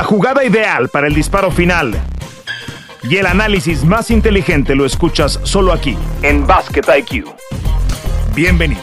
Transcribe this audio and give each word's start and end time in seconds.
La 0.00 0.06
jugada 0.06 0.42
ideal 0.42 0.88
para 0.88 1.08
el 1.08 1.14
disparo 1.14 1.50
final 1.50 1.92
y 3.02 3.18
el 3.18 3.26
análisis 3.26 3.84
más 3.84 4.10
inteligente 4.10 4.74
lo 4.74 4.86
escuchas 4.86 5.38
solo 5.42 5.74
aquí, 5.74 5.94
en 6.22 6.46
Basket 6.46 6.84
IQ. 7.00 7.26
Bienvenidos. 8.34 8.82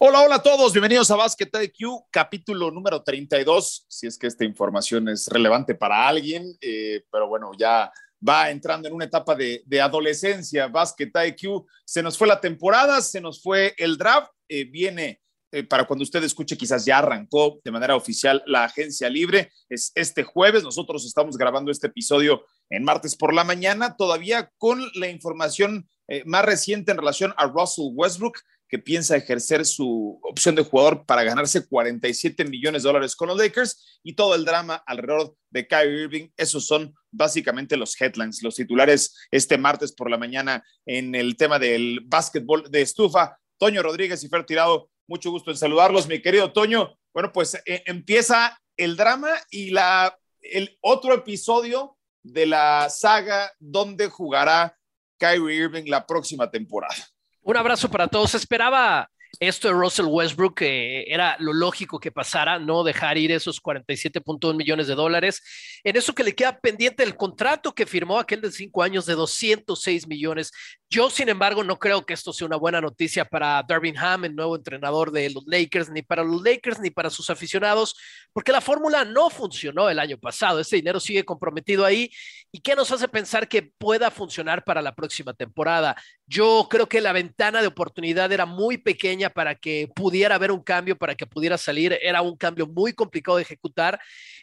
Hola, 0.00 0.22
hola 0.22 0.34
a 0.34 0.42
todos, 0.42 0.72
bienvenidos 0.72 1.12
a 1.12 1.14
Basket 1.14 1.48
IQ, 1.62 2.06
capítulo 2.10 2.72
número 2.72 3.04
32, 3.04 3.86
si 3.88 4.08
es 4.08 4.18
que 4.18 4.26
esta 4.26 4.44
información 4.44 5.08
es 5.08 5.28
relevante 5.28 5.76
para 5.76 6.08
alguien, 6.08 6.52
eh, 6.60 7.04
pero 7.08 7.28
bueno, 7.28 7.52
ya 7.56 7.92
va 8.28 8.50
entrando 8.50 8.88
en 8.88 8.94
una 8.94 9.04
etapa 9.04 9.36
de, 9.36 9.62
adolescencia, 9.80 10.66
Basket 10.66 11.12
IQ, 11.28 11.64
se 11.84 12.02
nos 12.02 12.18
fue 12.18 12.26
la 12.26 12.40
temporada, 12.40 13.00
se 13.00 13.20
nos 13.20 13.40
fue 13.40 13.74
el 13.78 13.96
draft, 13.96 14.32
eh, 14.48 14.64
viene 14.64 15.20
eh, 15.54 15.62
para 15.62 15.86
cuando 15.86 16.02
usted 16.02 16.22
escuche, 16.24 16.56
quizás 16.56 16.84
ya 16.84 16.98
arrancó 16.98 17.60
de 17.64 17.70
manera 17.70 17.94
oficial 17.94 18.42
la 18.44 18.64
agencia 18.64 19.08
libre. 19.08 19.52
Es 19.68 19.92
este 19.94 20.24
jueves. 20.24 20.64
Nosotros 20.64 21.06
estamos 21.06 21.38
grabando 21.38 21.70
este 21.70 21.86
episodio 21.86 22.44
en 22.70 22.82
martes 22.82 23.14
por 23.14 23.32
la 23.32 23.44
mañana, 23.44 23.96
todavía 23.96 24.50
con 24.58 24.82
la 24.94 25.08
información 25.08 25.88
eh, 26.08 26.24
más 26.26 26.44
reciente 26.44 26.90
en 26.90 26.98
relación 26.98 27.32
a 27.36 27.46
Russell 27.46 27.92
Westbrook, 27.92 28.38
que 28.68 28.80
piensa 28.80 29.16
ejercer 29.16 29.64
su 29.64 30.18
opción 30.24 30.56
de 30.56 30.64
jugador 30.64 31.06
para 31.06 31.22
ganarse 31.22 31.68
47 31.68 32.44
millones 32.46 32.82
de 32.82 32.88
dólares 32.88 33.14
con 33.14 33.28
los 33.28 33.38
Lakers 33.38 34.00
y 34.02 34.14
todo 34.14 34.34
el 34.34 34.44
drama 34.44 34.82
alrededor 34.86 35.36
de 35.50 35.68
Kyrie 35.68 36.02
Irving. 36.02 36.28
Esos 36.36 36.66
son 36.66 36.92
básicamente 37.12 37.76
los 37.76 37.94
headlines, 38.00 38.42
los 38.42 38.56
titulares 38.56 39.14
este 39.30 39.56
martes 39.56 39.92
por 39.92 40.10
la 40.10 40.18
mañana 40.18 40.64
en 40.84 41.14
el 41.14 41.36
tema 41.36 41.60
del 41.60 42.00
básquetbol 42.04 42.68
de 42.68 42.82
estufa. 42.82 43.38
Toño 43.56 43.82
Rodríguez 43.82 44.24
y 44.24 44.28
Fer 44.28 44.44
Tirado 44.44 44.90
mucho 45.06 45.30
gusto 45.30 45.50
en 45.50 45.56
saludarlos, 45.56 46.06
mi 46.06 46.20
querido 46.20 46.52
Toño. 46.52 46.96
Bueno, 47.12 47.32
pues 47.32 47.54
eh, 47.66 47.82
empieza 47.86 48.58
el 48.76 48.96
drama 48.96 49.30
y 49.50 49.70
la, 49.70 50.18
el 50.40 50.76
otro 50.80 51.14
episodio 51.14 51.96
de 52.22 52.46
la 52.46 52.88
saga 52.90 53.52
donde 53.58 54.08
jugará 54.08 54.76
Kyrie 55.18 55.56
Irving 55.56 55.84
la 55.86 56.06
próxima 56.06 56.50
temporada. 56.50 56.96
Un 57.42 57.56
abrazo 57.56 57.90
para 57.90 58.08
todos. 58.08 58.34
Esperaba 58.34 59.08
esto 59.40 59.68
de 59.68 59.74
Russell 59.74 60.06
Westbrook 60.06 60.62
eh, 60.62 61.04
era 61.12 61.36
lo 61.38 61.52
lógico 61.52 61.98
que 61.98 62.12
pasara, 62.12 62.58
no 62.58 62.84
dejar 62.84 63.18
ir 63.18 63.32
esos 63.32 63.62
47.1 63.62 64.56
millones 64.56 64.86
de 64.86 64.94
dólares. 64.94 65.42
En 65.82 65.96
eso 65.96 66.14
que 66.14 66.24
le 66.24 66.34
queda 66.34 66.58
pendiente 66.58 67.02
el 67.02 67.16
contrato 67.16 67.74
que 67.74 67.86
firmó 67.86 68.18
aquel 68.18 68.40
de 68.40 68.52
cinco 68.52 68.82
años 68.82 69.06
de 69.06 69.14
206 69.14 70.06
millones. 70.06 70.52
Yo, 70.94 71.10
sin 71.10 71.28
embargo, 71.28 71.64
no 71.64 71.76
creo 71.76 72.06
que 72.06 72.14
esto 72.14 72.32
sea 72.32 72.46
una 72.46 72.54
buena 72.54 72.80
noticia 72.80 73.24
para 73.24 73.60
Darvin 73.66 73.98
Ham, 73.98 74.26
el 74.26 74.36
nuevo 74.36 74.54
entrenador 74.54 75.10
de 75.10 75.28
los 75.28 75.42
Lakers, 75.44 75.90
ni 75.90 76.02
para 76.02 76.22
los 76.22 76.40
Lakers, 76.40 76.78
ni 76.78 76.90
para 76.90 77.10
sus 77.10 77.30
aficionados, 77.30 77.96
porque 78.32 78.52
la 78.52 78.60
fórmula 78.60 79.04
no 79.04 79.28
funcionó 79.28 79.90
el 79.90 79.98
año 79.98 80.18
pasado. 80.18 80.60
Ese 80.60 80.76
dinero 80.76 81.00
sigue 81.00 81.24
comprometido 81.24 81.84
ahí. 81.84 82.12
¿Y 82.52 82.60
qué 82.60 82.76
nos 82.76 82.92
hace 82.92 83.08
pensar 83.08 83.48
que 83.48 83.72
pueda 83.76 84.12
funcionar 84.12 84.62
para 84.62 84.82
la 84.82 84.94
próxima 84.94 85.34
temporada? 85.34 85.96
Yo 86.28 86.68
creo 86.70 86.88
que 86.88 87.00
la 87.00 87.10
ventana 87.12 87.60
de 87.60 87.66
oportunidad 87.66 88.30
era 88.30 88.46
muy 88.46 88.78
pequeña 88.78 89.30
para 89.30 89.56
que 89.56 89.90
pudiera 89.96 90.36
haber 90.36 90.52
un 90.52 90.62
cambio, 90.62 90.96
para 90.96 91.16
que 91.16 91.26
pudiera 91.26 91.58
salir. 91.58 91.98
Era 92.02 92.22
un 92.22 92.36
cambio 92.36 92.68
muy 92.68 92.92
complicado 92.92 93.38
de 93.38 93.42
ejecutar. 93.42 93.98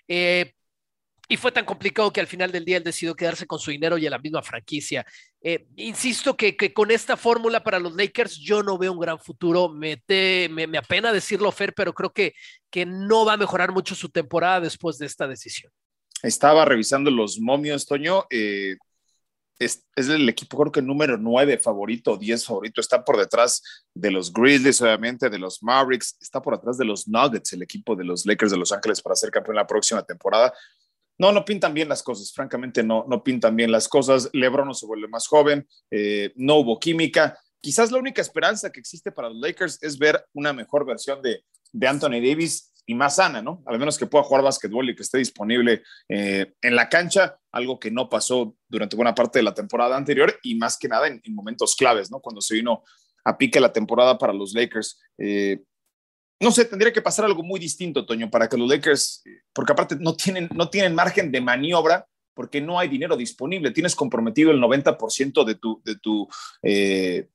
Eh, 0.05 0.51
y 1.31 1.37
fue 1.37 1.53
tan 1.53 1.63
complicado 1.63 2.11
que 2.11 2.19
al 2.19 2.27
final 2.27 2.51
del 2.51 2.65
día 2.65 2.75
él 2.75 2.83
decidió 2.83 3.15
quedarse 3.15 3.47
con 3.47 3.57
su 3.57 3.71
dinero 3.71 3.97
y 3.97 4.03
en 4.03 4.11
la 4.11 4.19
misma 4.19 4.43
franquicia. 4.43 5.05
Eh, 5.41 5.65
insisto 5.77 6.35
que, 6.35 6.73
con 6.73 6.91
esta 6.91 7.15
fórmula 7.15 7.63
para 7.63 7.79
los 7.79 7.95
Lakers 7.95 8.35
yo 8.37 8.61
no 8.61 8.77
veo 8.77 8.91
un 8.91 8.99
gran 8.99 9.17
futuro. 9.17 9.69
Me, 9.69 10.03
me, 10.49 10.77
apena 10.77 11.13
decirlo, 11.13 11.49
Fer, 11.53 11.73
pero 11.73 11.93
creo 11.93 12.11
que, 12.11 12.33
que 12.69 12.85
no 12.85 13.23
va 13.23 13.33
a 13.33 13.37
mejorar 13.37 13.71
mucho 13.71 13.95
su 13.95 14.09
temporada 14.09 14.59
después 14.59 14.97
de 14.97 15.05
esta 15.05 15.25
decisión. 15.25 15.71
Estaba 16.21 16.65
revisando 16.65 17.09
los 17.09 17.39
momios, 17.39 17.85
Toño. 17.85 18.25
Eh, 18.29 18.75
es, 19.57 19.85
el 19.95 20.27
equipo, 20.27 20.57
creo 20.57 20.71
que 20.71 20.81
número 20.81 21.17
9 21.17 21.59
favorito, 21.59 22.17
10 22.17 22.45
favorito, 22.45 22.81
está 22.81 23.05
por 23.05 23.17
detrás 23.17 23.61
de 23.93 24.11
los 24.11 24.33
Grizzlies, 24.33 24.81
obviamente, 24.81 25.29
de 25.29 25.39
los 25.39 25.63
Mavericks, 25.63 26.17
está 26.19 26.41
por 26.41 26.57
detrás 26.57 26.77
de 26.77 26.85
los 26.85 27.07
Nuggets, 27.07 27.53
el 27.53 27.61
equipo 27.61 27.95
de 27.95 28.03
los 28.03 28.25
Lakers 28.25 28.51
de 28.51 28.57
Los 28.57 28.73
Ángeles 28.73 29.01
para 29.01 29.15
ser 29.15 29.31
campeón 29.31 29.55
la 29.55 29.67
próxima 29.67 30.03
temporada. 30.03 30.51
No, 31.17 31.31
no 31.31 31.45
pintan 31.45 31.73
bien 31.73 31.89
las 31.89 32.01
cosas, 32.03 32.31
francamente 32.33 32.83
no, 32.83 33.05
no 33.07 33.23
pintan 33.23 33.55
bien 33.55 33.71
las 33.71 33.87
cosas. 33.87 34.29
Lebron 34.33 34.67
no 34.67 34.73
se 34.73 34.85
vuelve 34.85 35.07
más 35.07 35.27
joven, 35.27 35.67
eh, 35.91 36.31
no 36.35 36.55
hubo 36.57 36.79
química. 36.79 37.37
Quizás 37.61 37.91
la 37.91 37.99
única 37.99 38.21
esperanza 38.21 38.71
que 38.71 38.79
existe 38.79 39.11
para 39.11 39.29
los 39.29 39.37
Lakers 39.37 39.81
es 39.83 39.99
ver 39.99 40.25
una 40.33 40.51
mejor 40.51 40.85
versión 40.85 41.21
de, 41.21 41.43
de 41.71 41.87
Anthony 41.87 42.21
Davis 42.21 42.71
y 42.85 42.95
más 42.95 43.15
sana, 43.15 43.41
¿no? 43.41 43.63
Al 43.67 43.79
menos 43.79 43.97
que 43.97 44.07
pueda 44.07 44.23
jugar 44.23 44.43
básquetbol 44.43 44.89
y 44.89 44.95
que 44.95 45.03
esté 45.03 45.17
disponible 45.17 45.83
eh, 46.09 46.53
en 46.61 46.75
la 46.75 46.89
cancha, 46.89 47.37
algo 47.51 47.79
que 47.79 47.91
no 47.91 48.09
pasó 48.09 48.55
durante 48.67 48.95
buena 48.95 49.15
parte 49.15 49.39
de 49.39 49.43
la 49.43 49.53
temporada 49.53 49.95
anterior 49.95 50.37
y 50.43 50.55
más 50.55 50.77
que 50.77 50.87
nada 50.87 51.07
en, 51.07 51.21
momentos 51.29 51.75
claves, 51.75 52.11
¿no? 52.11 52.19
Cuando 52.19 52.41
se 52.41 52.55
vino 52.55 52.83
a 53.23 53.37
pique 53.37 53.59
la 53.59 53.71
temporada 53.71 54.17
para 54.17 54.33
los 54.33 54.53
Lakers. 54.53 54.99
Eh, 55.17 55.61
no 56.41 56.51
sé, 56.51 56.65
tendría 56.65 56.91
que 56.91 57.01
pasar 57.01 57.25
algo 57.25 57.43
muy 57.43 57.59
distinto, 57.59 58.05
Toño, 58.05 58.29
para 58.29 58.49
que 58.49 58.57
los 58.57 58.67
Lakers, 58.67 59.23
porque 59.53 59.73
aparte 59.73 59.95
no 59.99 60.15
tienen, 60.15 60.49
no 60.53 60.69
tienen 60.69 60.95
margen 60.95 61.31
de 61.31 61.39
maniobra 61.39 62.07
porque 62.33 62.59
no 62.59 62.79
hay 62.79 62.87
dinero 62.87 63.15
disponible. 63.15 63.71
Tienes 63.71 63.95
comprometido 63.95 64.49
el 64.51 64.59
90% 64.59 65.43
de 65.45 65.55
tu, 65.55 65.81
de 65.85 65.95
tu 65.97 66.27
eh, 66.63 67.29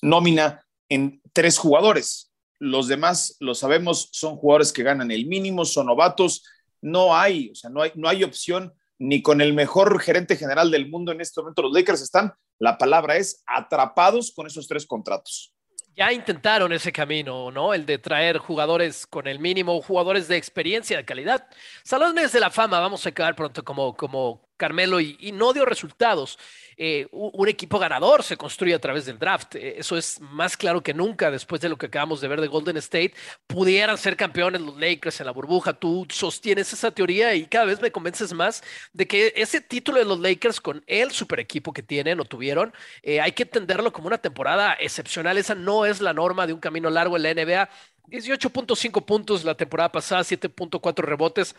nómina 0.00 0.64
en 0.88 1.20
tres 1.32 1.58
jugadores. 1.58 2.32
Los 2.60 2.86
demás, 2.86 3.36
lo 3.40 3.56
sabemos, 3.56 4.08
son 4.12 4.36
jugadores 4.36 4.72
que 4.72 4.84
ganan 4.84 5.10
el 5.10 5.26
mínimo, 5.26 5.64
son 5.64 5.86
novatos. 5.86 6.44
No 6.80 7.16
hay, 7.16 7.50
o 7.50 7.54
sea, 7.56 7.70
no 7.70 7.82
hay, 7.82 7.90
no 7.96 8.08
hay 8.08 8.22
opción 8.22 8.72
ni 8.98 9.22
con 9.22 9.40
el 9.40 9.54
mejor 9.54 10.00
gerente 10.00 10.36
general 10.36 10.70
del 10.70 10.88
mundo 10.88 11.10
en 11.10 11.20
este 11.20 11.40
momento. 11.40 11.62
Los 11.62 11.72
Lakers 11.72 12.02
están, 12.02 12.32
la 12.60 12.78
palabra 12.78 13.16
es, 13.16 13.42
atrapados 13.46 14.30
con 14.30 14.46
esos 14.46 14.68
tres 14.68 14.86
contratos. 14.86 15.52
Ya 15.94 16.10
intentaron 16.10 16.72
ese 16.72 16.90
camino, 16.90 17.50
¿no? 17.50 17.74
El 17.74 17.84
de 17.84 17.98
traer 17.98 18.38
jugadores 18.38 19.06
con 19.06 19.26
el 19.26 19.38
mínimo, 19.38 19.82
jugadores 19.82 20.26
de 20.26 20.36
experiencia, 20.38 20.96
de 20.96 21.04
calidad. 21.04 21.46
Salones 21.84 22.32
de 22.32 22.40
la 22.40 22.50
fama, 22.50 22.80
vamos 22.80 23.04
a 23.04 23.10
acabar 23.10 23.36
pronto 23.36 23.62
como, 23.62 23.94
como 23.94 24.48
Carmelo 24.62 25.00
y, 25.00 25.32
no 25.32 25.52
dio 25.52 25.64
resultados. 25.64 26.38
Eh, 26.76 27.08
un 27.10 27.48
equipo 27.48 27.80
ganador 27.80 28.22
se 28.22 28.36
construye 28.36 28.74
a 28.74 28.78
través 28.78 29.06
del 29.06 29.18
draft. 29.18 29.56
Eh, 29.56 29.74
eso 29.78 29.96
es 29.96 30.20
más 30.20 30.56
claro 30.56 30.84
que 30.84 30.94
nunca 30.94 31.32
después 31.32 31.60
de 31.60 31.68
lo 31.68 31.76
que 31.76 31.86
acabamos 31.86 32.20
de 32.20 32.28
ver 32.28 32.40
de 32.40 32.46
Golden 32.46 32.76
State. 32.76 33.12
Pudieran 33.48 33.98
ser 33.98 34.16
campeones 34.16 34.60
los 34.60 34.76
Lakers 34.78 35.18
en 35.18 35.26
la 35.26 35.32
burbuja. 35.32 35.72
Tú 35.72 36.06
sostienes 36.10 36.72
esa 36.72 36.92
teoría 36.92 37.34
y 37.34 37.46
cada 37.46 37.64
vez 37.64 37.80
me 37.80 37.90
convences 37.90 38.32
más 38.32 38.62
de 38.92 39.08
que 39.08 39.32
ese 39.34 39.60
título 39.60 39.98
de 39.98 40.04
los 40.04 40.20
Lakers 40.20 40.60
con 40.60 40.84
el 40.86 41.10
super 41.10 41.40
equipo 41.40 41.72
que 41.72 41.82
tienen 41.82 42.20
o 42.20 42.24
tuvieron, 42.24 42.72
eh, 43.02 43.20
hay 43.20 43.32
que 43.32 43.42
entenderlo 43.42 43.92
como 43.92 44.06
una 44.06 44.18
temporada 44.18 44.74
excepcional. 44.78 45.38
Esa 45.38 45.56
no 45.56 45.86
es 45.86 46.00
la 46.00 46.12
norma 46.12 46.46
de 46.46 46.52
un 46.52 46.60
camino 46.60 46.88
largo 46.88 47.16
en 47.16 47.24
la 47.24 47.34
NBA. 47.34 47.68
18.5 48.06 49.04
puntos 49.04 49.44
la 49.44 49.56
temporada 49.56 49.90
pasada, 49.90 50.22
7.4 50.22 51.02
rebotes. 51.02 51.56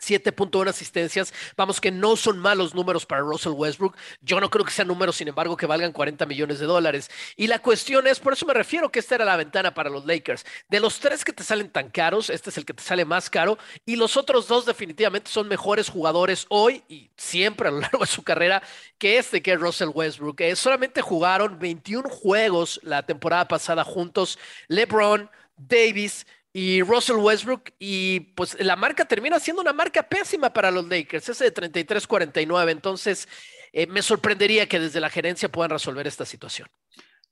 7.1 0.00 0.68
asistencias, 0.68 1.32
vamos 1.56 1.80
que 1.80 1.90
no 1.90 2.16
son 2.16 2.38
malos 2.38 2.74
números 2.74 3.06
para 3.06 3.22
Russell 3.22 3.52
Westbrook. 3.52 3.96
Yo 4.20 4.40
no 4.40 4.50
creo 4.50 4.64
que 4.64 4.72
sean 4.72 4.88
números, 4.88 5.16
sin 5.16 5.28
embargo, 5.28 5.56
que 5.56 5.66
valgan 5.66 5.92
40 5.92 6.26
millones 6.26 6.58
de 6.58 6.66
dólares. 6.66 7.10
Y 7.36 7.46
la 7.46 7.60
cuestión 7.60 8.06
es, 8.06 8.18
por 8.20 8.32
eso 8.32 8.46
me 8.46 8.54
refiero 8.54 8.90
que 8.90 8.98
esta 8.98 9.14
era 9.14 9.24
la 9.24 9.36
ventana 9.36 9.74
para 9.74 9.90
los 9.90 10.04
Lakers. 10.04 10.44
De 10.68 10.80
los 10.80 10.98
tres 10.98 11.24
que 11.24 11.32
te 11.32 11.44
salen 11.44 11.70
tan 11.70 11.90
caros, 11.90 12.30
este 12.30 12.50
es 12.50 12.58
el 12.58 12.64
que 12.64 12.74
te 12.74 12.82
sale 12.82 13.04
más 13.04 13.30
caro 13.30 13.58
y 13.86 13.96
los 13.96 14.16
otros 14.16 14.48
dos 14.48 14.66
definitivamente 14.66 15.30
son 15.30 15.48
mejores 15.48 15.88
jugadores 15.88 16.46
hoy 16.48 16.82
y 16.88 17.10
siempre 17.16 17.68
a 17.68 17.70
lo 17.70 17.80
largo 17.80 18.00
de 18.00 18.06
su 18.06 18.22
carrera 18.22 18.62
que 18.98 19.18
este, 19.18 19.42
que 19.42 19.52
es 19.52 19.60
Russell 19.60 19.90
Westbrook. 19.92 20.40
Solamente 20.54 21.02
jugaron 21.02 21.58
21 21.58 22.08
juegos 22.08 22.80
la 22.82 23.04
temporada 23.04 23.46
pasada 23.48 23.84
juntos. 23.84 24.38
LeBron, 24.68 25.30
Davis, 25.56 26.26
y 26.52 26.82
Russell 26.82 27.16
Westbrook 27.16 27.72
y 27.78 28.20
pues 28.20 28.56
la 28.60 28.76
marca 28.76 29.06
termina 29.06 29.40
siendo 29.40 29.62
una 29.62 29.72
marca 29.72 30.02
pésima 30.02 30.52
para 30.52 30.70
los 30.70 30.86
Lakers, 30.86 31.30
ese 31.30 31.44
de 31.44 31.54
33-49, 31.54 32.70
entonces 32.70 33.26
eh, 33.72 33.86
me 33.86 34.02
sorprendería 34.02 34.68
que 34.68 34.78
desde 34.78 35.00
la 35.00 35.08
gerencia 35.08 35.50
puedan 35.50 35.70
resolver 35.70 36.06
esta 36.06 36.26
situación. 36.26 36.68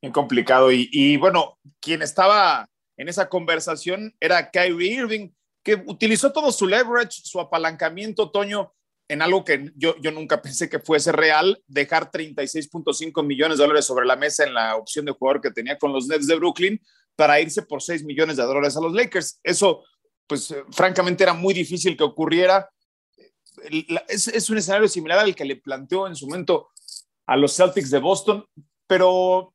Bien 0.01 0.13
complicado 0.13 0.73
y, 0.73 0.89
y, 0.91 1.19
bueno, 1.19 1.59
quien 1.81 2.01
estaba 2.01 2.67
en 2.97 3.09
esa 3.09 3.29
conversación 3.29 4.15
era 4.19 4.51
Kyrie 4.51 4.95
Irving, 4.95 5.31
que 5.63 5.83
utilizó 5.87 6.33
todo 6.33 6.51
su 6.53 6.67
leverage, 6.67 7.21
su 7.23 7.39
apalancamiento, 7.39 8.31
Toño, 8.31 8.73
en 9.09 9.21
algo 9.21 9.45
que 9.45 9.71
yo, 9.77 9.97
yo 10.01 10.11
nunca 10.13 10.41
pensé 10.41 10.71
que 10.71 10.79
fuese 10.79 11.13
real, 11.13 11.63
dejar 11.67 12.11
36.5 12.11 13.27
millones 13.27 13.59
de 13.59 13.65
dólares 13.65 13.85
sobre 13.85 14.07
la 14.07 14.17
mesa 14.17 14.45
en 14.45 14.55
la 14.55 14.77
opción 14.77 15.05
de 15.05 15.13
jugador 15.13 15.43
que 15.43 15.51
tenía 15.51 15.77
con 15.77 15.93
los 15.93 16.07
Nets 16.07 16.27
de 16.27 16.37
Brooklyn 16.37 16.81
para 17.21 17.39
irse 17.39 17.61
por 17.61 17.83
6 17.83 18.03
millones 18.05 18.39
de 18.39 18.45
dólares 18.45 18.79
a 18.79 18.81
los 18.81 18.95
Lakers. 18.95 19.41
Eso, 19.43 19.85
pues 20.27 20.51
eh, 20.53 20.65
francamente 20.71 21.23
era 21.23 21.35
muy 21.35 21.53
difícil 21.53 21.95
que 21.95 22.03
ocurriera. 22.03 22.71
Es, 24.09 24.49
un 24.49 24.57
escenario 24.57 24.89
similar 24.89 25.19
al 25.19 25.35
que 25.35 25.45
le 25.45 25.57
planteó 25.57 26.07
en 26.07 26.17
su 26.17 26.27
momento 26.27 26.71
a 27.27 27.37
los 27.37 27.55
Celtics 27.55 27.91
de 27.91 27.99
Boston, 27.99 28.47
pero 28.87 29.53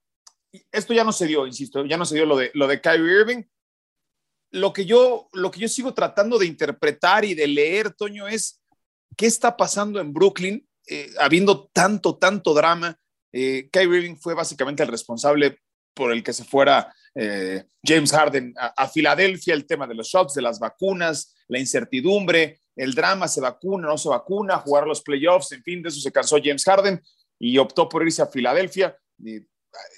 esto 0.72 0.94
ya 0.94 1.04
no 1.04 1.12
se 1.12 1.26
dio, 1.26 1.48
insisto, 1.48 1.84
ya 1.86 1.98
no 1.98 2.06
se 2.06 2.14
dio 2.14 2.28
lo 2.28 2.38
de, 2.38 2.52
lo 2.54 2.68
de 2.68 2.80
Kyrie 2.80 3.20
Irving. 3.22 3.44
lo 4.52 4.72
que 4.72 4.86
yo, 4.86 5.28
lo 5.34 5.50
que 5.50 5.62
yo 5.62 5.68
sigo 5.68 5.96
tratando 5.96 6.38
de 6.38 6.46
interpretar 6.46 7.26
y 7.26 7.34
de 7.34 7.48
leer, 7.48 7.96
Toño, 7.96 8.28
es 8.28 8.62
qué 9.18 9.26
está 9.26 9.58
pasando 9.58 10.00
en 10.00 10.14
Brooklyn, 10.14 10.70
eh, 10.86 11.10
habiendo 11.20 11.68
tanto, 11.74 12.16
tanto 12.20 12.54
drama. 12.54 12.96
Eh, 13.34 13.70
Kyrie 13.72 13.98
Irving 13.98 14.18
fue 14.18 14.36
básicamente 14.36 14.84
el 14.84 14.90
responsable 14.90 15.65
por 15.96 16.12
el 16.12 16.24
que 16.24 16.34
se 16.34 16.44
fuera 16.44 16.94
eh, 17.16 17.64
James 17.84 18.12
Harden 18.12 18.54
a, 18.58 18.88
Filadelfia, 18.88 19.54
el 19.54 19.66
tema 19.66 19.88
de 19.88 19.96
los 19.96 20.08
shots, 20.08 20.34
de 20.34 20.42
las 20.42 20.60
vacunas, 20.60 21.34
la 21.48 21.60
incertidumbre, 21.60 22.60
el 22.76 22.94
drama, 22.94 23.28
se 23.28 23.42
vacuna, 23.42 23.88
no 23.88 23.98
se 23.98 24.10
vacuna, 24.10 24.58
jugar 24.58 24.86
los 24.86 25.02
playoffs, 25.02 25.54
en 25.54 25.64
fin, 25.64 25.82
de 25.82 25.90
eso 25.90 26.02
se 26.02 26.12
cansó 26.12 26.38
James 26.44 26.66
Harden 26.66 27.02
y 27.40 27.58
optó 27.58 27.88
por 27.88 28.04
irse 28.04 28.22
a 28.22 28.28
Filadelfia. 28.28 28.98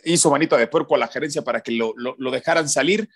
hizo 0.03 0.29
manita 0.29 0.55
de 0.57 0.67
puerco 0.67 0.95
a 0.95 0.99
la 0.99 1.07
gerencia 1.07 1.41
para 1.41 1.61
que 1.61 1.71
lo, 1.71 1.93
lo 1.95 2.31
dejaran 2.31 2.69
salir. 2.69 3.09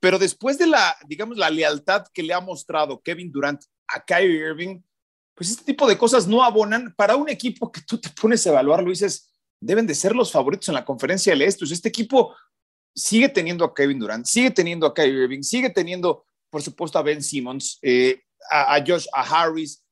Pero 0.00 0.18
después 0.18 0.58
de 0.58 0.66
la, 0.66 0.96
digamos, 1.06 1.36
la 1.36 1.50
lealtad 1.50 2.04
que 2.12 2.22
le 2.22 2.34
ha 2.34 2.40
mostrado 2.40 3.00
Kevin 3.00 3.30
Durant 3.32 3.62
a 3.88 4.04
Kyrie 4.04 4.50
Irving, 4.50 4.82
pues 5.34 5.50
este 5.50 5.64
tipo 5.64 5.86
de 5.86 5.98
cosas 5.98 6.26
no 6.26 6.42
abonan 6.42 6.94
para 6.96 7.14
un 7.14 7.28
equipo 7.28 7.70
que 7.70 7.82
tú 7.82 8.00
te 8.00 8.08
pones 8.10 8.46
a 8.46 8.50
evaluar, 8.50 8.82
lo 8.82 8.90
dices, 8.90 9.30
deben 9.60 9.86
de 9.86 9.94
ser 9.94 10.14
los 10.14 10.30
favoritos 10.30 10.68
en 10.68 10.74
la 10.74 10.84
conferencia 10.84 11.32
del 11.32 11.42
Este. 11.42 11.64
Este 11.64 11.88
equipo 11.88 12.34
sigue 12.94 13.28
teniendo 13.28 13.64
a 13.64 13.74
Kevin 13.74 13.98
Durant, 13.98 14.26
sigue 14.26 14.50
teniendo 14.50 14.86
a 14.86 14.94
Kyrie 14.94 15.24
Irving, 15.24 15.42
sigue 15.42 15.70
teniendo, 15.70 16.26
por 16.50 16.62
supuesto, 16.62 16.98
a 16.98 17.02
Ben 17.02 17.22
Simmons, 17.22 17.78
eh, 17.82 18.22
a, 18.50 18.76
a, 18.76 18.84
Josh, 18.86 19.06
a 19.12 19.22
Harris. 19.22 19.82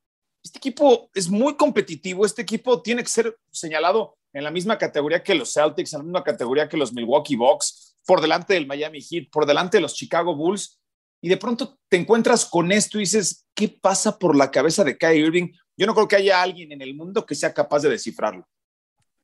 Este 0.43 0.59
equipo 0.59 1.11
es 1.15 1.29
muy 1.29 1.57
competitivo, 1.57 2.27
este 2.27 2.43
equipo 2.43 2.83
tiene 2.83 3.03
que 3.03 3.09
ser 3.09 3.37
señalado 3.51 4.17
en 4.33 4.45
la 4.45 4.51
misma 4.51 4.77
categoría 4.77 5.23
que 5.23 5.35
los 5.35 5.53
Celtics, 5.53 5.93
en 5.93 5.99
la 5.99 6.05
misma 6.05 6.25
categoría 6.25 6.69
que 6.69 6.77
los 6.77 6.93
Milwaukee 6.93 7.37
Bucks 7.37 7.97
por 8.07 8.21
delante 8.21 8.55
del 8.55 8.67
Miami 8.67 9.01
Heat, 9.01 9.31
por 9.31 9.47
delante 9.47 9.79
de 9.79 9.83
los 9.83 9.95
Chicago 9.95 10.35
Bulls, 10.35 10.81
y 11.23 11.29
de 11.29 11.37
pronto 11.39 11.79
te 11.89 11.97
encuentras 11.97 12.45
con 12.45 12.71
esto 12.71 12.99
y 12.99 13.03
dices, 13.03 13.47
¿qué 13.55 13.69
pasa 13.69 14.19
por 14.19 14.37
la 14.37 14.51
cabeza 14.51 14.85
de 14.85 14.99
Kyrie 14.99 15.25
Irving? 15.25 15.53
Yo 15.77 15.87
no 15.87 15.95
creo 15.95 16.07
que 16.07 16.17
haya 16.17 16.43
alguien 16.43 16.71
en 16.73 16.83
el 16.83 16.95
mundo 16.95 17.25
que 17.25 17.35
sea 17.35 17.55
capaz 17.55 17.81
de 17.81 17.89
descifrarlo. 17.89 18.47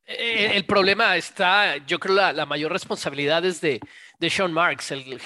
Eh, 0.06 0.52
el 0.54 0.64
problema 0.64 1.16
está, 1.16 1.76
yo 1.78 1.98
creo, 1.98 2.32
la, 2.32 2.46
mayor 2.46 2.72
responsabilidad 2.72 3.44
es 3.44 3.60
de, 3.60 3.80
de 4.18 4.30
Sean 4.30 4.52
Marks, 4.52 4.90
el, 4.90 5.20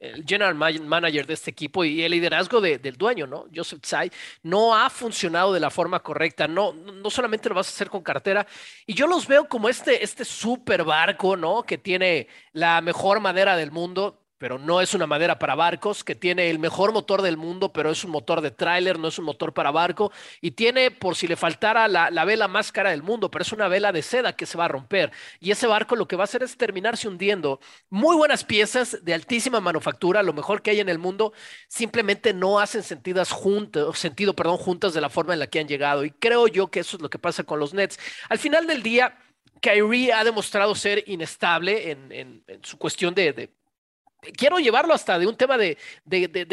el 0.00 0.24
general 0.24 0.54
manager 0.54 1.26
de 1.26 1.34
este 1.34 1.50
equipo 1.50 1.84
y 1.84 2.02
el 2.02 2.12
liderazgo 2.12 2.60
del 2.60 2.96
dueño, 2.96 3.26
¿no? 3.26 3.46
Joseph 3.54 3.80
Tsai, 3.80 4.10
no 4.42 4.74
ha 4.74 4.90
funcionado 4.90 5.52
de 5.52 5.60
la 5.60 5.70
forma 5.70 6.00
correcta, 6.00 6.46
no, 6.46 6.72
no 6.72 7.10
solamente 7.10 7.48
lo 7.48 7.54
vas 7.54 7.68
a 7.68 7.70
hacer 7.70 7.88
con 7.88 8.02
cartera, 8.02 8.46
y 8.86 8.94
yo 8.94 9.06
los 9.06 9.26
veo 9.26 9.48
como 9.48 9.68
este, 9.68 10.02
este 10.02 10.24
super 10.24 10.84
barco, 10.84 11.36
¿no? 11.36 11.62
Que 11.62 11.78
tiene 11.78 12.28
la 12.52 12.80
mejor 12.80 13.20
madera 13.20 13.56
del 13.56 13.70
mundo, 13.70 14.25
pero 14.38 14.58
no 14.58 14.80
es 14.80 14.94
una 14.94 15.06
madera 15.06 15.38
para 15.38 15.54
barcos, 15.54 16.04
que 16.04 16.14
tiene 16.14 16.50
el 16.50 16.58
mejor 16.58 16.92
motor 16.92 17.22
del 17.22 17.36
mundo, 17.36 17.72
pero 17.72 17.90
es 17.90 18.04
un 18.04 18.10
motor 18.10 18.40
de 18.40 18.50
tráiler, 18.50 18.98
no 18.98 19.08
es 19.08 19.18
un 19.18 19.24
motor 19.24 19.52
para 19.54 19.70
barco, 19.70 20.12
y 20.40 20.52
tiene, 20.52 20.90
por 20.90 21.16
si 21.16 21.26
le 21.26 21.36
faltara, 21.36 21.88
la, 21.88 22.24
vela 22.24 22.48
más 22.48 22.72
cara 22.72 22.90
del 22.90 23.02
mundo, 23.02 23.30
pero 23.30 23.42
es 23.42 23.52
una 23.52 23.68
vela 23.68 23.92
de 23.92 24.02
seda 24.02 24.34
que 24.34 24.46
se 24.46 24.58
va 24.58 24.66
a 24.66 24.68
romper. 24.68 25.10
Y 25.40 25.50
ese 25.50 25.66
barco 25.66 25.96
lo 25.96 26.06
que 26.06 26.16
va 26.16 26.24
a 26.24 26.24
hacer 26.24 26.42
es 26.42 26.56
terminarse 26.56 27.08
hundiendo. 27.08 27.60
Muy 27.88 28.16
buenas 28.16 28.44
piezas 28.44 29.04
de 29.04 29.14
altísima 29.14 29.60
manufactura, 29.60 30.22
lo 30.22 30.32
mejor 30.32 30.62
que 30.62 30.70
hay 30.70 30.80
en 30.80 30.88
el 30.88 30.98
mundo, 30.98 31.32
simplemente 31.68 32.34
no 32.34 32.58
hacen 32.58 32.82
sentidas 32.82 33.30
juntas, 33.30 33.98
sentido 33.98 34.34
perdón, 34.34 34.58
juntas 34.58 34.92
de 34.94 35.00
la 35.00 35.08
forma 35.08 35.32
en 35.32 35.40
la 35.40 35.46
que 35.46 35.60
han 35.60 35.68
llegado. 35.68 36.04
Y 36.04 36.10
creo 36.10 36.48
yo 36.48 36.68
que 36.68 36.80
eso 36.80 36.96
es 36.96 37.02
lo 37.02 37.10
que 37.10 37.18
pasa 37.18 37.44
con 37.44 37.58
los 37.58 37.72
Nets. 37.72 37.98
Al 38.28 38.38
final 38.38 38.66
del 38.66 38.82
día, 38.82 39.16
Kyrie 39.60 40.12
ha 40.12 40.24
demostrado 40.24 40.74
ser 40.74 41.04
inestable 41.06 41.90
en, 41.90 42.44
su 42.62 42.76
cuestión 42.78 43.14
de 43.14 43.50
quiero 44.36 44.58
llevarlo 44.58 44.94
hasta 44.94 45.18
de 45.18 45.26
un 45.26 45.36
tema 45.36 45.56
de, 45.58 45.76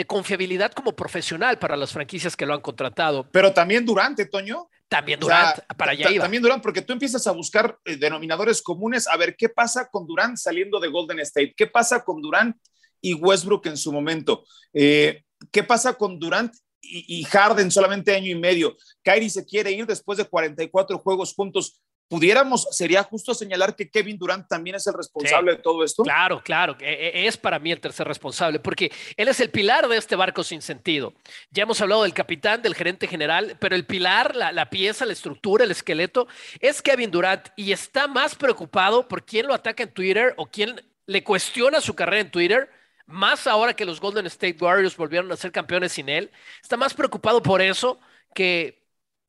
confiabilidad 0.07 0.71
como 0.71 0.95
profesional 0.95 1.57
para 1.59 1.75
las 1.75 1.91
franquicias 1.91 2.35
que 2.35 2.45
lo 2.45 2.53
han 2.53 2.61
contratado. 2.61 3.27
Pero 3.31 3.53
también 3.53 3.85
durante, 3.85 4.25
Toño. 4.25 4.69
También 4.87 5.19
Durant, 5.19 5.59
para 5.75 5.93
allá 5.93 6.11
iba. 6.11 6.23
También 6.23 6.43
Durant, 6.43 6.61
porque 6.61 6.83
tú 6.83 6.93
empiezas 6.93 7.25
a 7.25 7.31
buscar 7.31 7.79
eh, 7.83 7.95
denominadores 7.95 8.61
comunes, 8.61 9.07
a 9.07 9.17
ver 9.17 9.35
qué 9.35 9.49
pasa 9.49 9.89
con 9.89 10.05
Durant 10.05 10.37
saliendo 10.37 10.79
de 10.79 10.87
Golden 10.87 11.19
State, 11.21 11.55
qué 11.57 11.65
pasa 11.65 12.03
con 12.03 12.21
Durant 12.21 12.55
y 13.01 13.15
Westbrook 13.15 13.65
en 13.65 13.77
su 13.77 13.91
momento, 13.91 14.45
eh, 14.71 15.23
qué 15.51 15.63
pasa 15.63 15.95
con 15.95 16.19
Durant 16.19 16.53
y, 16.79 17.19
y, 17.19 17.23
Harden 17.23 17.71
solamente 17.71 18.13
año 18.13 18.29
y 18.29 18.35
medio. 18.35 18.75
Kyrie 19.01 19.29
se 19.29 19.45
quiere 19.45 19.71
ir 19.71 19.87
después 19.87 20.17
de 20.17 20.25
44 20.25 20.99
juegos 20.99 21.33
juntos 21.33 21.81
pudiéramos, 22.07 22.67
sería 22.71 23.03
justo 23.03 23.33
señalar 23.33 23.75
que 23.75 23.89
Kevin 23.89 24.17
Durant 24.17 24.47
también 24.47 24.75
es 24.75 24.85
el 24.87 24.93
responsable 24.93 25.53
de 25.53 25.57
todo 25.57 25.83
esto. 25.83 26.03
Claro, 26.03 26.41
claro, 26.43 26.77
e, 26.79 27.11
e, 27.13 27.27
es 27.27 27.37
para 27.37 27.59
mí 27.59 27.71
el 27.71 27.79
tercer 27.79 28.07
responsable, 28.07 28.59
porque 28.59 28.91
él 29.17 29.27
es 29.27 29.39
el 29.39 29.49
pilar 29.49 29.87
de 29.87 29.97
este 29.97 30.15
barco 30.15 30.43
sin 30.43 30.61
sentido. 30.61 31.13
Ya 31.51 31.63
hemos 31.63 31.81
hablado 31.81 32.03
del 32.03 32.13
capitán, 32.13 32.61
del 32.61 32.75
gerente 32.75 33.07
general, 33.07 33.57
pero 33.59 33.75
el 33.75 33.85
pilar, 33.85 34.35
la, 34.35 34.51
la 34.51 34.69
pieza, 34.69 35.05
la 35.05 35.13
estructura, 35.13 35.63
el 35.63 35.71
esqueleto, 35.71 36.27
es 36.59 36.81
Kevin 36.81 37.11
Durant 37.11 37.47
y 37.55 37.71
está 37.71 38.07
más 38.07 38.35
preocupado 38.35 39.07
por 39.07 39.25
quién 39.25 39.47
lo 39.47 39.53
ataca 39.53 39.83
en 39.83 39.93
Twitter 39.93 40.33
o 40.37 40.45
quién 40.45 40.81
le 41.05 41.23
cuestiona 41.23 41.81
su 41.81 41.95
carrera 41.95 42.21
en 42.21 42.31
Twitter. 42.31 42.69
Más 43.05 43.47
ahora 43.47 43.75
que 43.75 43.85
los 43.85 43.99
Golden 43.99 44.25
State 44.27 44.57
Warriors 44.59 44.95
volvieron 44.95 45.31
a 45.31 45.35
ser 45.35 45.51
campeones 45.51 45.93
sin 45.93 46.09
él, 46.09 46.31
está 46.61 46.77
más 46.77 46.93
preocupado 46.93 47.41
por 47.41 47.61
eso 47.61 47.99
que 48.33 48.82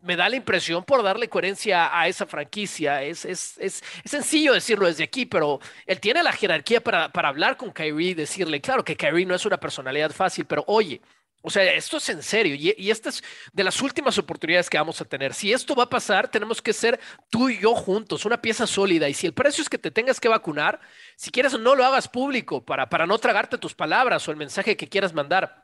me 0.04 0.16
da 0.16 0.28
la 0.28 0.36
impresión 0.36 0.84
por 0.84 1.02
darle 1.02 1.28
coherencia 1.28 1.98
a 1.98 2.06
esa 2.08 2.26
franquicia. 2.26 3.02
Es, 3.02 3.24
es, 3.24 3.56
es, 3.58 3.82
sencillo 4.04 4.52
decirlo 4.52 4.86
desde 4.86 5.04
aquí, 5.04 5.26
pero 5.26 5.60
él 5.86 5.98
tiene 5.98 6.22
la 6.22 6.32
jerarquía 6.32 6.82
para, 6.82 7.10
para 7.10 7.28
hablar 7.28 7.56
con 7.56 7.72
Kyrie 7.72 8.10
y 8.10 8.14
decirle, 8.14 8.60
claro 8.60 8.84
que 8.84 8.96
Kyrie 8.96 9.26
no 9.26 9.34
es 9.34 9.46
una 9.46 9.58
personalidad 9.58 10.12
fácil, 10.12 10.44
pero 10.44 10.62
oye, 10.66 11.00
o 11.46 11.50
sea, 11.50 11.62
esto 11.74 11.98
es 11.98 12.08
en 12.08 12.22
serio 12.22 12.54
y, 12.54 12.74
y 12.76 12.90
esta 12.90 13.08
es 13.08 13.22
de 13.52 13.64
las 13.64 13.80
últimas 13.82 14.16
oportunidades 14.18 14.70
que 14.70 14.78
vamos 14.78 15.00
a 15.00 15.04
tener. 15.04 15.34
Si 15.34 15.52
esto 15.52 15.74
va 15.74 15.84
a 15.84 15.90
pasar, 15.90 16.28
tenemos 16.28 16.60
que 16.60 16.72
ser 16.72 17.00
tú 17.30 17.48
y 17.48 17.58
yo 17.58 17.74
juntos, 17.74 18.24
una 18.24 18.40
pieza 18.40 18.66
sólida. 18.66 19.08
Y 19.08 19.14
si 19.14 19.26
el 19.26 19.34
precio 19.34 19.62
es 19.62 19.68
que 19.68 19.78
te 19.78 19.90
tengas 19.90 20.20
que 20.20 20.28
vacunar, 20.28 20.80
si 21.16 21.30
quieres 21.30 21.58
no 21.58 21.74
lo 21.74 21.84
hagas 21.84 22.08
público 22.08 22.64
para, 22.64 22.88
para 22.88 23.06
no 23.06 23.18
tragarte 23.18 23.58
tus 23.58 23.74
palabras 23.74 24.26
o 24.28 24.30
el 24.30 24.36
mensaje 24.36 24.76
que 24.76 24.88
quieras 24.88 25.12
mandar 25.12 25.63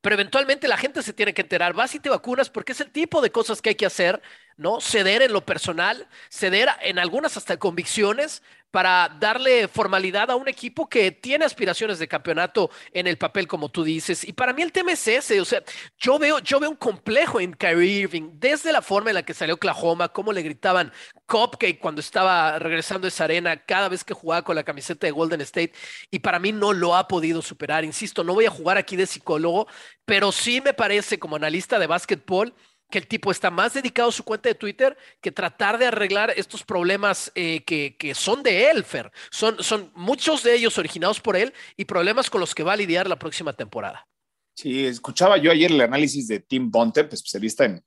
pero 0.00 0.14
eventualmente 0.14 0.68
la 0.68 0.76
gente 0.76 1.02
se 1.02 1.12
tiene 1.12 1.34
que 1.34 1.42
enterar, 1.42 1.74
vas 1.74 1.94
y 1.94 2.00
te 2.00 2.08
vacunas 2.10 2.50
porque 2.50 2.72
es 2.72 2.80
el 2.80 2.90
tipo 2.90 3.20
de 3.20 3.30
cosas 3.32 3.62
que 3.62 3.70
hay 3.70 3.74
que 3.74 3.86
hacer, 3.86 4.22
¿no? 4.58 4.80
Ceder 4.80 5.22
en 5.22 5.32
lo 5.32 5.46
personal, 5.46 6.06
ceder 6.28 6.68
en 6.82 6.98
algunas 6.98 7.36
hasta 7.36 7.56
convicciones 7.56 8.42
para 8.70 9.08
darle 9.18 9.66
formalidad 9.66 10.30
a 10.30 10.36
un 10.36 10.46
equipo 10.46 10.88
que 10.88 11.10
tiene 11.10 11.44
aspiraciones 11.44 11.98
de 11.98 12.08
campeonato 12.08 12.70
en 12.92 13.06
el 13.06 13.16
papel, 13.16 13.46
como 13.46 13.70
tú 13.70 13.82
dices. 13.82 14.24
Y 14.24 14.34
para 14.34 14.52
mí 14.52 14.60
el 14.60 14.72
tema 14.72 14.92
es 14.92 15.08
ese, 15.08 15.40
o 15.40 15.44
sea, 15.44 15.62
yo 15.96 16.18
veo, 16.18 16.38
yo 16.40 16.60
veo 16.60 16.68
un 16.68 16.76
complejo 16.76 17.40
en 17.40 17.54
Kyrie 17.54 18.00
Irving, 18.00 18.30
desde 18.34 18.72
la 18.72 18.82
forma 18.82 19.10
en 19.10 19.14
la 19.14 19.22
que 19.22 19.32
salió 19.32 19.54
Oklahoma, 19.54 20.08
cómo 20.08 20.32
le 20.32 20.42
gritaban 20.42 20.92
Cupcake 21.26 21.78
cuando 21.78 22.00
estaba 22.00 22.58
regresando 22.58 23.06
a 23.06 23.08
esa 23.08 23.24
arena, 23.24 23.56
cada 23.56 23.88
vez 23.88 24.04
que 24.04 24.12
jugaba 24.12 24.42
con 24.42 24.56
la 24.56 24.64
camiseta 24.64 25.06
de 25.06 25.12
Golden 25.12 25.40
State, 25.40 25.72
y 26.10 26.18
para 26.18 26.38
mí 26.38 26.52
no 26.52 26.72
lo 26.74 26.94
ha 26.94 27.08
podido 27.08 27.40
superar. 27.40 27.84
Insisto, 27.84 28.22
no 28.22 28.34
voy 28.34 28.46
a 28.46 28.50
jugar 28.50 28.76
aquí 28.76 28.96
de 28.96 29.06
psicólogo, 29.06 29.66
pero 30.04 30.30
sí 30.30 30.60
me 30.60 30.74
parece 30.74 31.18
como 31.18 31.36
analista 31.36 31.78
de 31.78 31.86
básquetbol 31.86 32.54
que 32.90 32.98
el 32.98 33.06
tipo 33.06 33.30
está 33.30 33.50
más 33.50 33.74
dedicado 33.74 34.08
a 34.08 34.12
su 34.12 34.24
cuenta 34.24 34.48
de 34.48 34.54
Twitter 34.54 34.96
que 35.20 35.32
tratar 35.32 35.78
de 35.78 35.86
arreglar 35.86 36.32
estos 36.36 36.64
problemas 36.64 37.30
eh, 37.34 37.62
que, 37.64 37.96
que, 37.98 38.14
son 38.14 38.42
de 38.42 38.70
él, 38.70 38.84
Fer. 38.84 39.10
Son, 39.30 39.62
son 39.62 39.92
muchos 39.94 40.42
de 40.42 40.54
ellos 40.54 40.78
originados 40.78 41.20
por 41.20 41.36
él 41.36 41.52
y 41.76 41.84
problemas 41.84 42.30
con 42.30 42.40
los 42.40 42.54
que 42.54 42.62
va 42.62 42.72
a 42.72 42.76
lidiar 42.76 43.08
la 43.08 43.18
próxima 43.18 43.52
temporada. 43.52 44.06
Sí, 44.54 44.86
escuchaba 44.86 45.36
yo 45.36 45.50
ayer 45.50 45.70
el 45.70 45.80
análisis 45.80 46.26
de 46.26 46.40
Tim 46.40 46.70
Bontemp, 46.70 47.12
especialista 47.12 47.64
en, 47.64 47.84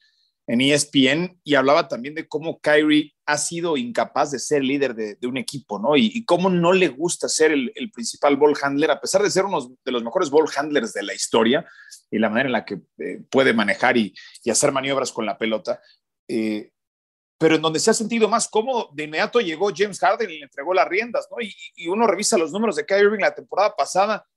en 0.52 0.60
ESPN 0.60 1.40
y 1.46 1.56
hablaba 1.56 1.88
también 1.88 2.14
de 2.14 2.28
cómo 2.28 2.60
Kyrie 2.60 3.16
ha 3.26 3.38
sido 3.38 3.78
incapaz 3.78 4.32
de 4.32 4.40
ser 4.40 4.62
líder 4.62 4.96
de, 4.96 5.26
un 5.26 5.38
equipo, 5.38 5.80
¿no? 5.80 5.96
Y, 5.96 6.26
cómo 6.26 6.50
no 6.50 6.74
le 6.74 6.90
gusta 6.90 7.30
ser 7.30 7.54
el, 7.54 7.72
principal 7.94 8.36
ball 8.36 8.58
handler, 8.62 8.92
a 8.92 9.00
pesar 9.00 9.24
de 9.24 9.32
ser 9.32 9.46
uno 9.46 9.74
de 9.86 9.92
los 9.94 10.04
mejores 10.04 10.30
ball 10.30 10.50
handlers 10.54 10.92
de 10.92 11.04
la 11.04 11.14
historia 11.14 11.66
y 12.10 12.20
la 12.20 12.28
manera 12.28 12.48
en 12.48 12.52
la 12.52 12.66
que 12.66 12.82
eh, 12.98 13.22
puede 13.32 13.54
manejar 13.54 13.96
y, 13.96 14.14
hacer 14.52 14.74
maniobras 14.74 15.14
con 15.14 15.26
la 15.26 15.38
pelota. 15.38 15.80
Eh, 16.28 16.70
pero 17.38 17.56
en 17.56 17.62
donde 17.62 17.80
se 17.80 17.92
ha 17.92 17.94
sentido 17.94 18.28
más 18.28 18.50
cómodo, 18.50 18.90
de 18.92 19.06
inmediato 19.06 19.40
llegó 19.40 19.72
James 19.74 20.00
Harden 20.00 20.30
y 20.30 20.40
le 20.40 20.44
entregó 20.44 20.74
las 20.74 20.90
riendas, 20.90 21.30
¿no? 21.32 21.42
Y, 21.42 21.56
y 21.78 21.88
uno 21.88 22.06
revisa 22.08 22.38
los 22.38 22.52
números 22.52 22.76
de 22.76 22.86
Kyrie 22.86 23.06
Irving 23.06 23.22
la 23.22 23.34
temporada 23.34 23.74
pasada, 23.74 24.28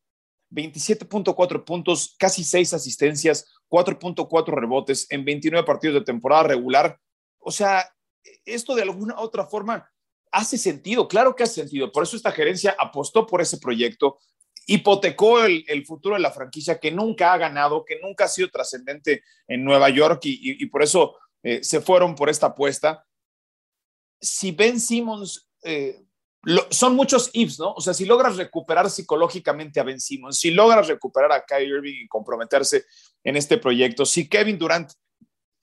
27.4 0.55 1.65
puntos, 1.65 2.15
casi 2.19 2.45
6 2.45 2.75
asistencias, 2.75 3.47
4.4 3.69 4.47
rebotes 4.55 5.07
en 5.11 5.25
29 5.25 5.67
partidos 5.67 5.95
de 5.95 6.05
temporada 6.05 6.45
regular. 6.45 6.99
O 7.39 7.51
sea, 7.51 7.93
esto 8.45 8.75
de 8.75 8.83
alguna 8.83 9.19
otra 9.19 9.45
forma 9.47 9.91
hace 10.31 10.59
sentido, 10.59 11.09
claro 11.09 11.35
que 11.35 11.43
hace 11.43 11.63
sentido. 11.63 11.93
Por 11.93 12.03
eso 12.03 12.17
esta 12.17 12.33
gerencia 12.33 12.75
apostó 12.79 13.27
por 13.27 13.41
ese 13.41 13.59
proyecto, 13.59 14.19
hipotecó 14.67 15.45
el, 15.45 15.87
futuro 15.87 16.17
de 16.17 16.23
la 16.23 16.31
franquicia 16.31 16.79
que 16.79 16.91
nunca 16.91 17.33
ha 17.33 17.39
ganado, 17.39 17.85
que 17.85 18.01
nunca 18.01 18.25
ha 18.25 18.29
sido 18.29 18.51
trascendente 18.51 19.23
en 19.47 19.65
Nueva 19.65 19.91
York 19.91 20.21
y, 20.25 20.67
por 20.67 20.83
eso 20.83 21.17
eh, 21.43 21.63
se 21.63 21.81
fueron 21.81 22.15
por 22.15 22.29
esta 22.31 22.49
apuesta. 22.49 23.07
Si 24.21 24.53
Ben 24.53 24.81
Simmons 24.81 25.49
eh, 25.63 26.05
son 26.71 26.95
muchos 26.95 27.31
ifs, 27.33 27.59
¿no? 27.59 27.73
O 27.73 27.81
sea, 27.81 27.95
si 27.95 28.05
logras 28.05 28.37
recuperar 28.37 28.91
psicológicamente 28.91 29.81
a 29.81 29.83
Ben 29.83 30.01
Simmons, 30.01 30.39
si 30.39 30.51
logras 30.51 30.89
recuperar 30.89 31.33
a 31.33 31.45
Kyrie 31.45 31.69
Irving 31.69 32.05
y 32.05 32.09
comprometerse 32.09 32.85
en 33.23 33.37
este 33.37 33.59
proyecto, 33.59 34.05
si 34.05 34.29
Kevin 34.29 34.59
Durant, 34.59 34.93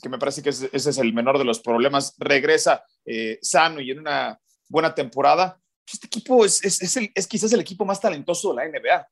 que 0.02 0.10
me 0.10 0.18
parece 0.18 0.42
que 0.42 0.50
ese, 0.50 0.70
es 0.74 0.98
el 0.98 1.14
menor 1.14 1.38
de 1.38 1.46
los 1.46 1.60
problemas, 1.60 2.16
regresa 2.18 2.84
eh, 3.06 3.38
sano 3.42 3.82
y 3.82 3.92
en 3.92 4.00
una 4.00 4.40
buena 4.68 4.96
temporada, 4.96 5.60
pues 5.86 5.94
este 5.96 6.08
equipo 6.08 6.46
es, 6.46 6.64
es, 6.64 6.98
es, 7.14 7.28
quizás 7.28 7.52
el 7.54 7.60
equipo 7.60 7.86
más 7.86 8.00
talentoso 8.00 8.54
de 8.54 8.56
la 8.56 8.68
NBA. 8.68 9.08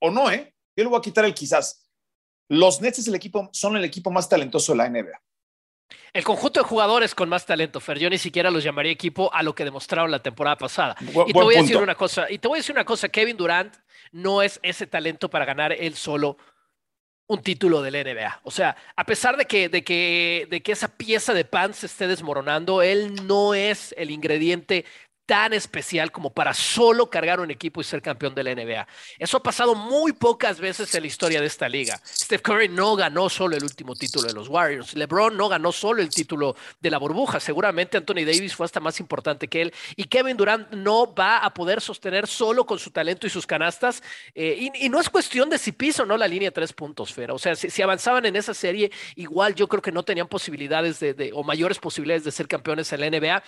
¿O 0.00 0.10
no, 0.10 0.30
eh? 0.30 0.54
Yo 0.76 0.84
le 0.84 0.90
voy 0.90 0.98
a 0.98 1.02
quitar 1.02 1.24
el 1.24 1.34
quizás. 1.34 1.88
Los 2.48 2.80
Nets 2.80 2.98
es 2.98 3.08
el 3.08 3.14
equipo, 3.14 3.48
son 3.52 3.76
el 3.76 3.84
equipo 3.84 4.10
más 4.10 4.28
talentoso 4.28 4.72
de 4.72 4.78
la 4.78 4.88
NBA. 4.88 5.20
El 6.12 6.24
conjunto 6.24 6.60
de 6.60 6.66
jugadores 6.66 7.14
con 7.14 7.28
más 7.28 7.46
talento, 7.46 7.80
Fer, 7.80 7.98
yo 7.98 8.10
ni 8.10 8.18
siquiera 8.18 8.50
los 8.50 8.64
llamaría 8.64 8.92
equipo 8.92 9.32
a 9.32 9.42
lo 9.42 9.54
que 9.54 9.64
demostraron 9.64 10.10
la 10.10 10.22
temporada 10.22 10.56
pasada. 10.56 10.96
y 11.00 11.32
te 11.32 11.40
voy 11.40 11.54
a 11.54 11.62
decir 11.62 11.76
una 11.76 11.94
cosa, 11.94 12.30
y 12.30 12.38
te 12.38 12.48
voy 12.48 12.58
a 12.58 12.60
decir 12.60 12.74
una 12.74 12.84
cosa, 12.84 13.08
Kevin 13.08 13.36
Durant 13.36 13.74
no 14.12 14.42
es 14.42 14.60
ese 14.62 14.86
talento 14.86 15.30
para 15.30 15.44
ganar 15.44 15.72
él 15.72 15.94
solo 15.94 16.36
un 17.26 17.42
título 17.42 17.80
del 17.82 17.94
NBA. 17.94 18.40
O 18.44 18.50
sea, 18.50 18.76
a 18.94 19.04
pesar 19.04 19.36
de 19.36 19.46
que, 19.46 19.68
de 19.68 19.82
que, 19.82 20.46
de 20.50 20.62
que 20.62 20.72
esa 20.72 20.88
pieza 20.88 21.32
de 21.32 21.44
pan 21.44 21.72
se 21.72 21.86
esté 21.86 22.06
desmoronando, 22.06 22.82
él 22.82 23.26
no 23.26 23.54
es 23.54 23.94
el 23.96 24.10
ingrediente 24.10 24.84
tan 25.32 25.54
especial 25.54 26.12
como 26.12 26.28
para 26.28 26.52
solo 26.52 27.08
cargar 27.08 27.40
un 27.40 27.50
equipo 27.50 27.80
y 27.80 27.84
ser 27.84 28.02
campeón 28.02 28.34
de 28.34 28.44
la 28.44 28.54
NBA. 28.54 28.86
Eso 29.18 29.38
ha 29.38 29.42
pasado 29.42 29.74
muy 29.74 30.12
pocas 30.12 30.60
veces 30.60 30.94
en 30.94 31.00
la 31.00 31.06
historia 31.06 31.40
de 31.40 31.46
esta 31.46 31.70
liga. 31.70 31.98
Steph 32.04 32.42
Curry 32.42 32.68
no 32.68 32.96
ganó 32.96 33.30
solo 33.30 33.56
el 33.56 33.64
último 33.64 33.96
título 33.96 34.28
de 34.28 34.34
los 34.34 34.48
Warriors. 34.48 34.92
LeBron 34.92 35.34
no 35.34 35.48
ganó 35.48 35.72
solo 35.72 36.02
el 36.02 36.10
título 36.10 36.54
de 36.82 36.90
la 36.90 36.98
burbuja. 36.98 37.40
Seguramente 37.40 37.96
Anthony 37.96 38.26
Davis 38.26 38.54
fue 38.54 38.66
hasta 38.66 38.78
más 38.78 39.00
importante 39.00 39.48
que 39.48 39.62
él. 39.62 39.74
Y 39.96 40.04
Kevin 40.04 40.36
Durant 40.36 40.70
no 40.72 41.14
va 41.14 41.38
a 41.38 41.54
poder 41.54 41.80
sostener 41.80 42.26
solo 42.26 42.66
con 42.66 42.78
su 42.78 42.90
talento 42.90 43.26
y 43.26 43.30
sus 43.30 43.46
canastas. 43.46 44.02
Eh, 44.34 44.68
y, 44.74 44.88
no 44.90 45.00
es 45.00 45.08
cuestión 45.08 45.48
de 45.48 45.56
si 45.56 45.72
piso 45.72 46.02
o 46.02 46.06
no 46.06 46.18
la 46.18 46.28
línea 46.28 46.50
de 46.50 46.54
tres 46.54 46.74
puntos, 46.74 47.10
Fera. 47.10 47.32
O 47.32 47.38
sea, 47.38 47.56
si, 47.56 47.80
avanzaban 47.80 48.26
en 48.26 48.36
esa 48.36 48.52
serie, 48.52 48.92
igual 49.16 49.54
yo 49.54 49.66
creo 49.66 49.80
que 49.80 49.92
no 49.92 50.02
tenían 50.02 50.28
posibilidades 50.28 51.00
de, 51.00 51.30
o 51.32 51.42
mayores 51.42 51.78
posibilidades 51.78 52.24
de 52.24 52.32
ser 52.32 52.48
campeones 52.48 52.92
en 52.92 53.00
la 53.00 53.08
NBA. 53.08 53.42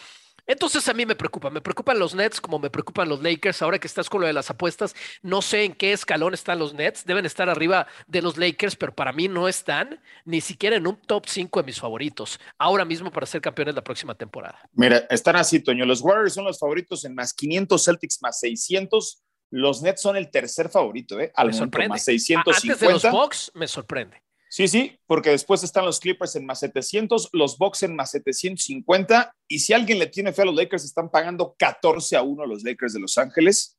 Entonces 0.47 0.87
a 0.89 0.95
mí 0.95 1.07
me 1.07 1.15
preocupa, 1.15 1.51
me 1.51 1.61
preocupan 1.61 1.99
los 1.99 2.15
Nets 2.15 2.41
como 2.41 2.59
me 2.59 2.71
preocupan 2.71 3.09
los 3.09 3.23
Lakers. 3.23 3.63
Ahora 3.63 3.79
que 3.79 3.87
estás 3.87 4.11
con 4.11 4.21
lo 4.21 4.27
de 4.27 4.33
las 4.33 4.51
apuestas, 4.51 4.95
no 5.23 5.43
sé 5.43 5.65
en 5.65 5.73
qué 5.75 5.93
escalón 5.93 6.35
están 6.35 6.59
los 6.59 6.75
Nets. 6.75 7.05
Deben 7.05 7.27
estar 7.27 7.49
arriba 7.49 7.87
de 8.07 8.23
los 8.23 8.37
Lakers, 8.37 8.77
pero 8.77 8.95
para 8.95 9.13
mí 9.13 9.29
no 9.29 9.49
están 9.49 10.01
ni 10.25 10.41
siquiera 10.41 10.77
en 10.77 10.87
un 10.87 10.97
top 10.97 11.27
5 11.27 11.61
de 11.61 11.67
mis 11.67 11.81
favoritos. 11.81 12.39
Ahora 12.59 12.85
mismo 12.85 13.11
para 13.11 13.27
ser 13.27 13.41
campeones 13.41 13.75
la 13.75 13.85
próxima 13.85 14.15
temporada. 14.15 14.59
Mira, 14.73 15.07
están 15.11 15.37
así, 15.37 15.61
Toño. 15.61 15.87
Los 15.87 16.01
Warriors 16.03 16.35
son 16.35 16.45
los 16.45 16.59
favoritos 16.59 17.05
en 17.05 17.15
más 17.15 17.33
500, 17.33 17.83
Celtics 17.83 18.19
más 18.21 18.41
600. 18.41 19.23
Los 19.51 19.83
Nets 19.83 20.03
son 20.03 20.17
el 20.17 20.31
tercer 20.31 20.69
favorito, 20.69 21.21
¿eh? 21.21 21.33
Al 21.37 21.53
me 21.53 21.89
más 21.89 22.05
650. 22.05 22.51
Antes 22.51 22.81
de 22.81 22.91
los 22.91 23.03
Bucks 23.11 23.53
me 23.55 23.69
sorprende. 23.69 24.24
Sí, 24.55 24.69
sí, 24.69 24.97
porque 25.09 25.31
después 25.31 25.65
están 25.65 25.85
los 25.85 25.99
Clippers 25.99 26.37
en 26.37 26.47
más 26.47 26.61
700, 26.61 27.31
los 27.33 27.59
Bucks 27.59 27.83
en 27.83 27.97
más 27.97 28.13
750, 28.13 29.35
y 29.49 29.59
si 29.59 29.73
alguien 29.73 29.99
le 29.99 30.07
tiene 30.07 30.33
fe 30.33 30.43
a 30.43 30.45
los 30.45 30.55
Lakers, 30.55 30.85
están 30.85 31.11
pagando 31.11 31.57
14 31.59 32.15
a 32.15 32.23
1 32.23 32.47
los 32.47 32.63
Lakers 32.63 32.93
de 32.93 33.01
Los 33.01 33.19
Ángeles, 33.19 33.77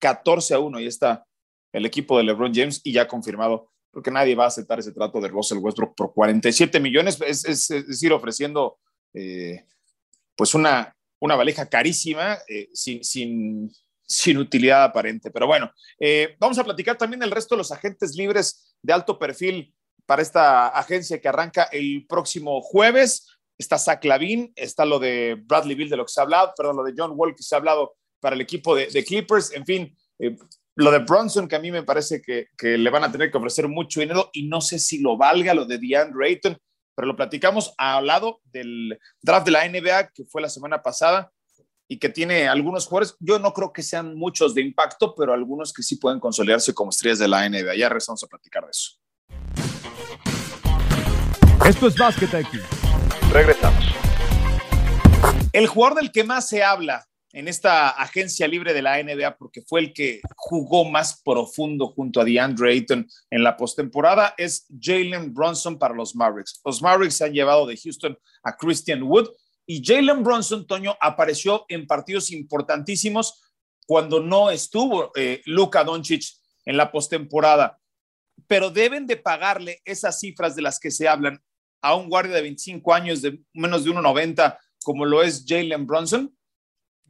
14 0.00 0.54
a 0.54 0.58
1, 0.58 0.80
y 0.80 0.86
está 0.88 1.24
el 1.72 1.86
equipo 1.86 2.18
de 2.18 2.24
LeBron 2.24 2.52
James, 2.52 2.80
y 2.82 2.92
ya 2.92 3.06
confirmado, 3.06 3.70
porque 3.92 4.10
nadie 4.10 4.34
va 4.34 4.42
a 4.42 4.48
aceptar 4.48 4.80
ese 4.80 4.90
trato 4.90 5.20
de 5.20 5.28
Russell 5.28 5.58
Westbrook 5.58 5.94
por 5.94 6.12
47 6.12 6.80
millones, 6.80 7.20
es, 7.24 7.44
es, 7.44 7.70
es 7.70 8.02
ir 8.02 8.12
ofreciendo 8.12 8.80
eh, 9.14 9.64
pues 10.34 10.54
una, 10.54 10.92
una 11.20 11.36
valija 11.36 11.68
carísima, 11.68 12.36
eh, 12.48 12.68
sin, 12.72 13.04
sin, 13.04 13.72
sin, 14.02 14.38
utilidad 14.38 14.82
aparente. 14.82 15.30
Pero 15.30 15.46
bueno, 15.46 15.70
eh, 16.00 16.34
vamos 16.40 16.58
a 16.58 16.64
platicar 16.64 16.98
también 16.98 17.20
del 17.20 17.30
resto 17.30 17.54
de 17.54 17.58
los 17.58 17.70
agentes 17.70 18.16
libres 18.16 18.74
de 18.82 18.92
alto 18.92 19.20
perfil 19.20 19.72
para 20.06 20.22
esta 20.22 20.68
agencia 20.68 21.20
que 21.20 21.28
arranca 21.28 21.64
el 21.64 22.06
próximo 22.08 22.60
jueves. 22.62 23.28
Está 23.58 23.78
Zach 23.78 24.04
Lavin, 24.04 24.52
está 24.54 24.84
lo 24.84 24.98
de 24.98 25.42
Bradley 25.44 25.74
Bill 25.74 25.90
de 25.90 25.96
lo 25.96 26.04
que 26.04 26.12
se 26.12 26.20
ha 26.20 26.24
hablado, 26.24 26.52
perdón, 26.56 26.76
lo 26.76 26.84
de 26.84 26.94
John 26.96 27.12
Wall 27.14 27.34
que 27.34 27.42
se 27.42 27.54
ha 27.54 27.58
hablado 27.58 27.94
para 28.20 28.34
el 28.34 28.42
equipo 28.42 28.74
de, 28.74 29.04
Clippers, 29.04 29.52
en 29.52 29.64
fin, 29.64 29.96
eh, 30.18 30.36
lo 30.76 30.90
de 30.90 30.98
Bronson 31.00 31.48
que 31.48 31.56
a 31.56 31.58
mí 31.58 31.70
me 31.70 31.82
parece 31.82 32.20
que, 32.20 32.48
le 32.60 32.90
van 32.90 33.04
a 33.04 33.12
tener 33.12 33.30
que 33.30 33.38
ofrecer 33.38 33.66
mucho 33.68 34.00
dinero 34.00 34.30
y 34.32 34.46
no 34.46 34.60
sé 34.60 34.78
si 34.78 35.00
lo 35.00 35.16
valga 35.16 35.54
lo 35.54 35.64
de 35.64 35.78
DeAndre 35.78 36.28
Ayton, 36.28 36.58
pero 36.94 37.08
lo 37.08 37.16
platicamos 37.16 37.74
al 37.78 38.06
lado 38.06 38.40
del 38.44 38.98
draft 39.22 39.46
de 39.46 39.52
la 39.52 39.68
NBA 39.68 40.10
que 40.12 40.24
fue 40.26 40.42
la 40.42 40.48
semana 40.48 40.82
pasada 40.82 41.30
y 41.88 41.98
que 41.98 42.08
tiene 42.08 42.48
algunos 42.48 42.86
jugadores, 42.86 43.16
yo 43.20 43.38
no 43.38 43.52
creo 43.52 43.72
que 43.72 43.82
sean 43.82 44.16
muchos 44.16 44.54
de 44.54 44.62
impacto, 44.62 45.14
pero 45.14 45.32
algunos 45.32 45.72
que 45.72 45.82
sí 45.82 45.96
pueden 45.96 46.18
consolidarse 46.18 46.74
como 46.74 46.90
estrellas 46.90 47.20
de 47.20 47.28
la 47.28 47.48
NBA. 47.48 47.76
Ya 47.76 47.88
regresamos 47.88 48.22
a 48.24 48.26
platicar 48.26 48.64
de 48.64 48.70
eso. 48.70 48.98
Esto 51.66 51.88
es 51.88 51.96
Basket 51.96 52.40
IQ. 52.40 52.62
Regresamos. 53.32 53.84
El 55.52 55.66
jugador 55.66 55.98
del 55.98 56.12
que 56.12 56.22
más 56.22 56.48
se 56.48 56.62
habla 56.62 57.06
en 57.32 57.48
esta 57.48 57.90
agencia 57.90 58.48
libre 58.48 58.72
de 58.72 58.80
la 58.80 59.02
NBA, 59.02 59.36
porque 59.36 59.62
fue 59.62 59.80
el 59.80 59.92
que 59.92 60.20
jugó 60.36 60.84
más 60.84 61.20
profundo 61.22 61.88
junto 61.88 62.20
a 62.20 62.24
DeAndre 62.24 62.72
Ayton 62.72 63.06
en 63.30 63.42
la 63.42 63.56
postemporada, 63.56 64.34
es 64.38 64.66
Jalen 64.80 65.34
Bronson 65.34 65.78
para 65.78 65.94
los 65.94 66.16
Mavericks. 66.16 66.60
Los 66.64 66.80
Mavericks 66.80 67.16
se 67.16 67.24
han 67.26 67.34
llevado 67.34 67.66
de 67.66 67.76
Houston 67.76 68.16
a 68.42 68.56
Christian 68.56 69.02
Wood 69.02 69.28
y 69.66 69.84
Jalen 69.84 70.22
Bronson, 70.22 70.66
Toño, 70.66 70.96
apareció 71.00 71.66
en 71.68 71.86
partidos 71.86 72.30
importantísimos 72.30 73.42
cuando 73.84 74.20
no 74.20 74.50
estuvo 74.50 75.10
eh, 75.16 75.42
Luka 75.44 75.84
Doncic 75.84 76.22
en 76.64 76.76
la 76.76 76.90
postemporada. 76.90 77.78
Pero 78.46 78.70
deben 78.70 79.06
de 79.06 79.16
pagarle 79.16 79.80
esas 79.84 80.20
cifras 80.20 80.54
de 80.56 80.62
las 80.62 80.78
que 80.78 80.90
se 80.90 81.08
hablan 81.08 81.42
a 81.82 81.94
un 81.94 82.08
guardia 82.08 82.36
de 82.36 82.42
25 82.42 82.94
años 82.94 83.22
de 83.22 83.38
menos 83.52 83.84
de 83.84 83.90
1,90 83.90 84.58
como 84.86 85.04
lo 85.04 85.22
es 85.22 85.44
Jalen 85.46 85.86
Bronson? 85.86 86.32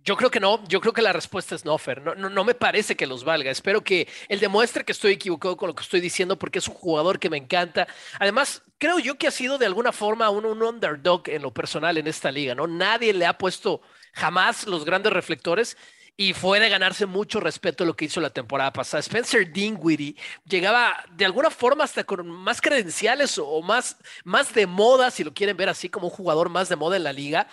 Yo 0.03 0.17
creo 0.17 0.31
que 0.31 0.39
no, 0.39 0.67
yo 0.69 0.81
creo 0.81 0.93
que 0.93 1.03
la 1.03 1.13
respuesta 1.13 1.55
es 1.55 1.65
no, 1.65 1.77
Fer. 1.79 2.01
No, 2.01 2.45
me 2.45 2.55
parece 2.55 2.95
que 2.95 3.07
los 3.07 3.25
valga. 3.25 3.51
Espero 3.51 3.83
que 3.83 4.07
él 4.29 4.39
demuestre 4.39 4.85
que 4.85 4.93
estoy 4.93 5.13
equivocado 5.13 5.57
con 5.57 5.67
lo 5.67 5.75
que 5.75 5.83
estoy 5.83 6.01
diciendo 6.01 6.39
porque 6.39 6.61
es 6.61 6.69
un 6.69 6.75
jugador 6.75 7.19
que 7.19 7.29
me 7.29 7.37
encanta. 7.37 7.89
Además, 8.21 8.63
creo 8.79 9.01
yo 9.01 9.19
que 9.19 9.27
ha 9.27 9.33
sido 9.33 9.59
de 9.59 9.67
alguna 9.67 9.91
forma 9.93 10.31
un, 10.31 10.47
un 10.47 10.63
underdog 10.63 11.29
en 11.29 11.43
lo 11.43 11.53
personal 11.53 11.99
en 11.99 12.07
esta 12.07 12.31
liga, 12.31 12.55
¿no? 12.55 12.69
Nadie 12.69 13.13
le 13.13 13.27
ha 13.27 13.37
puesto 13.37 13.83
jamás 14.15 14.67
los 14.67 14.85
grandes 14.85 15.13
reflectores 15.13 15.77
y 16.17 16.33
fue 16.33 16.61
de 16.61 16.69
ganarse 16.69 17.05
mucho 17.05 17.41
respeto 17.41 17.85
lo 17.85 17.95
que 17.95 18.07
hizo 18.07 18.21
la 18.21 18.31
temporada 18.31 18.73
pasada. 18.73 19.01
Spencer 19.01 19.53
Dinwiddie 19.53 20.17
llegaba 20.47 21.05
de 21.13 21.27
alguna 21.27 21.51
forma 21.51 21.85
hasta 21.85 22.05
con 22.05 22.27
más 22.29 22.61
credenciales 22.61 23.39
o 23.39 23.61
más, 23.61 23.97
más 24.25 24.55
de 24.55 24.67
moda, 24.67 25.11
si 25.11 25.25
lo 25.25 25.35
quieren 25.35 25.57
ver 25.57 25.69
así, 25.69 25.89
como 25.91 26.07
un 26.07 26.13
jugador 26.13 26.49
más 26.49 26.69
de 26.69 26.77
moda 26.77 26.97
en 26.97 27.05
la 27.05 27.13
liga. 27.13 27.49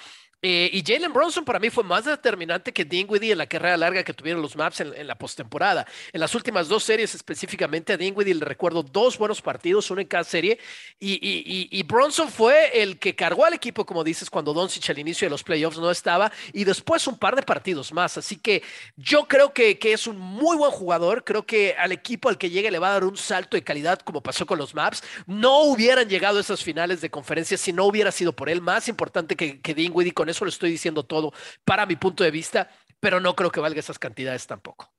Eh, 0.45 0.69
y 0.73 0.83
Jalen 0.85 1.13
Bronson 1.13 1.45
para 1.45 1.57
mí 1.57 1.69
fue 1.69 1.85
más 1.85 2.03
determinante 2.03 2.73
que 2.73 2.83
Dinwiddie 2.83 3.31
en 3.31 3.37
la 3.37 3.47
carrera 3.47 3.77
larga 3.77 4.03
que 4.03 4.13
tuvieron 4.13 4.41
los 4.41 4.57
Maps 4.57 4.81
en, 4.81 5.07
la 5.07 5.17
postemporada. 5.17 5.87
En 6.11 6.19
las 6.19 6.35
últimas 6.35 6.67
dos 6.67 6.83
series 6.83 7.15
específicamente 7.15 7.93
a 7.93 7.97
Dinwiddie 7.97 8.33
le 8.33 8.43
recuerdo 8.43 8.83
dos 8.83 9.17
buenos 9.17 9.41
partidos, 9.41 9.89
uno 9.89 10.01
en 10.01 10.07
cada 10.07 10.25
serie. 10.25 10.59
Y, 10.99 11.81
Bronson 11.83 12.27
fue 12.27 12.81
el 12.81 12.99
que 12.99 13.15
cargó 13.15 13.45
al 13.45 13.53
equipo, 13.53 13.85
como 13.85 14.03
dices, 14.03 14.29
cuando 14.29 14.53
Doncic 14.53 14.89
al 14.89 14.99
inicio 14.99 15.27
de 15.27 15.29
los 15.29 15.43
playoffs 15.43 15.77
no 15.77 15.89
estaba. 15.89 16.29
Y 16.51 16.65
después 16.65 17.07
un 17.07 17.17
par 17.17 17.37
de 17.37 17.43
partidos 17.43 17.93
más. 17.93 18.17
Así 18.17 18.35
que 18.35 18.63
yo 18.97 19.25
creo 19.29 19.53
que, 19.53 19.79
que 19.79 19.93
es 19.93 20.07
un 20.07 20.17
muy 20.19 20.57
buen 20.57 20.71
jugador. 20.71 21.23
Creo 21.23 21.45
que 21.45 21.73
al 21.79 21.93
equipo 21.93 22.27
al 22.27 22.37
que 22.37 22.49
llegue 22.49 22.69
le 22.69 22.79
va 22.79 22.89
a 22.89 22.93
dar 22.93 23.05
un 23.05 23.15
salto 23.15 23.55
de 23.55 23.63
calidad 23.63 23.99
como 23.99 24.21
pasó 24.21 24.45
con 24.45 24.57
los 24.57 24.75
Maps. 24.75 25.03
No 25.25 25.61
hubieran 25.61 26.09
llegado 26.09 26.39
a 26.39 26.41
esas 26.41 26.61
finales 26.61 26.99
de 26.99 27.09
conferencia 27.09 27.57
si 27.57 27.71
no 27.71 27.85
hubiera 27.85 28.11
sido 28.11 28.33
por 28.33 28.49
él. 28.49 28.59
Más 28.59 28.89
importante 28.89 29.37
que, 29.37 29.61
que 29.61 29.73
Dinwiddie 29.73 30.11
con 30.13 30.32
eso 30.33 30.45
lo 30.45 30.49
estoy 30.49 30.71
diciendo 30.71 31.03
todo 31.03 31.31
para 31.63 31.85
mi 31.85 31.95
punto 31.95 32.23
de 32.23 32.31
vista, 32.31 32.69
pero 32.99 33.19
no 33.19 33.35
creo 33.35 33.51
que 33.51 33.59
valga 33.59 33.79
esas 33.79 33.97
cantidades 33.97 34.45
tampoco. 34.45 34.93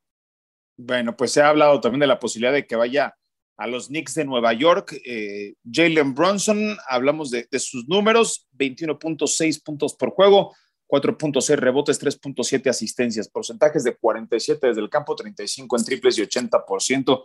Bueno, 0.77 1.17
pues 1.17 1.33
se 1.33 1.43
ha 1.43 1.49
hablado 1.49 1.81
también 1.81 2.01
de 2.01 2.07
la 2.07 2.19
posibilidad 2.19 2.53
de 2.53 2.67
que 2.67 2.77
vaya 2.77 3.15
a 3.57 3.67
los 3.67 3.89
Knicks 3.89 4.15
de 4.15 4.25
Nueva 4.25 4.53
York. 4.53 4.97
Eh, 5.05 5.55
Jalen 5.71 6.15
Bronson, 6.15 6.77
hablamos 6.89 7.31
de, 7.31 7.47
sus 7.59 7.87
números, 7.89 8.49
21.6 8.59 9.63
puntos 9.63 9.95
por 9.95 10.11
juego, 10.11 10.55
4.6 10.89 11.57
rebotes, 11.57 12.03
3.7 12.03 12.69
asistencias, 12.69 13.29
porcentajes 13.29 13.85
de 13.85 13.97
47 13.97 14.67
desde 14.67 14.81
el 14.81 14.91
campo, 14.91 15.15
35 15.15 15.77
en 15.77 15.85
triples 15.85 16.19
y 16.19 16.23
80%. 16.23 17.25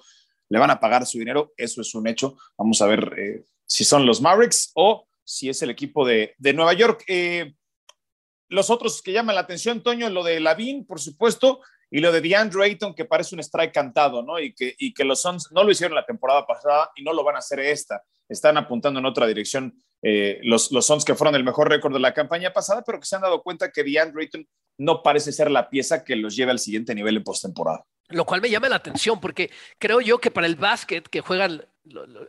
Le 0.50 0.60
van 0.60 0.72
a 0.72 0.80
pagar 0.80 1.06
su 1.06 1.20
dinero, 1.20 1.54
eso 1.58 1.82
es 1.82 1.94
un 1.96 2.08
hecho. 2.08 2.38
Vamos 2.58 2.82
a 2.82 2.88
ver 2.88 3.13
eh, 3.18 3.44
si 3.66 3.84
son 3.84 4.06
los 4.06 4.22
Mavericks 4.22 4.72
o 4.75 5.08
si 5.24 5.50
es 5.50 5.62
el 5.62 5.70
equipo 5.70 6.06
de, 6.06 6.34
de 6.38 6.54
Nueva 6.54 6.74
York. 6.74 7.04
Eh, 7.08 7.54
los 8.50 8.70
otros 8.70 9.01
que 9.01 9.13
llaman 9.13 9.36
la 9.36 9.41
atención, 9.41 9.82
Toño, 9.82 10.10
lo 10.10 10.24
de 10.24 10.39
Lavín, 10.39 10.86
por 10.86 11.00
supuesto, 11.00 11.62
y 11.91 12.00
lo 12.00 12.12
de 12.12 12.22
DeAndre 12.22 12.65
Ayton, 12.65 12.94
que 12.94 13.06
parece 13.06 13.36
un 13.36 13.41
strike 13.41 13.74
cantado, 13.74 14.22
¿no? 14.22 14.39
Y 14.39 14.53
que, 14.53 14.75
y 14.77 14.94
que 14.94 15.03
los 15.03 15.22
Suns 15.22 15.51
no 15.51 15.63
lo 15.63 15.72
hicieron 15.72 15.96
la 15.96 16.06
temporada 16.06 16.46
pasada 16.46 16.91
y 16.96 17.03
no 17.03 17.13
lo 17.13 17.24
van 17.24 17.36
a 17.36 17.39
hacer 17.39 17.60
esta. 17.60 18.03
Están 18.27 18.58
apuntando 18.58 19.00
en 19.00 19.06
otra 19.06 19.25
dirección 19.25 19.74
eh, 20.01 20.39
los, 20.44 20.72
los 20.72 20.86
Suns 20.86 21.03
que 21.03 21.15
fueron 21.15 21.36
el 21.36 21.44
mejor 21.44 21.70
récord 21.70 21.94
de 21.94 22.00
la 22.00 22.13
campaña 22.13 22.53
pasada, 22.53 22.84
pero 22.86 23.00
que 23.00 23.06
se 23.06 23.15
han 23.15 23.24
dado 23.24 23.41
cuenta 23.41 23.72
que 23.72 23.84
DeAndre 23.84 24.24
Ayton 24.24 24.48
no 24.77 25.01
parece 25.01 25.32
ser 25.32 25.50
la 25.50 25.70
pieza 25.70 26.03
que 26.03 26.15
los 26.15 26.36
lleve 26.36 26.51
al 26.51 26.60
siguiente 26.60 26.94
nivel 26.94 27.18
en 27.18 27.24
postemporada. 27.24 27.86
Lo 28.10 28.25
cual 28.25 28.41
me 28.41 28.50
llama 28.50 28.70
la 28.70 28.77
atención 28.77 29.20
porque 29.20 29.51
creo 29.77 30.01
yo 30.01 30.20
que 30.20 30.32
para 30.32 30.48
el 30.48 30.56
básquet 30.56 31.08
que 31.08 31.22
juegan 31.22 31.65